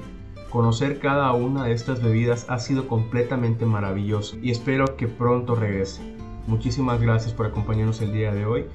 Conocer 0.51 0.99
cada 0.99 1.33
una 1.33 1.65
de 1.65 1.73
estas 1.73 2.03
bebidas 2.03 2.45
ha 2.51 2.59
sido 2.59 2.87
completamente 2.87 3.65
maravilloso 3.65 4.37
y 4.43 4.51
espero 4.51 4.97
que 4.97 5.09
pronto 5.09 5.55
regrese. 5.55 6.03
Muchísimas 6.47 7.01
gracias 7.01 7.33
por 7.33 7.47
acompañarnos 7.47 8.03
el 8.03 8.13
día 8.13 8.35
de 8.35 8.45
hoy 8.45 8.67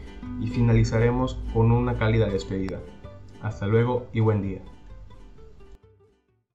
y 0.41 0.47
finalizaremos 0.47 1.37
con 1.53 1.71
una 1.71 1.97
cálida 1.97 2.27
despedida. 2.27 2.79
Hasta 3.43 3.67
luego 3.67 4.07
y 4.13 4.21
buen 4.21 4.41
día. 4.41 4.61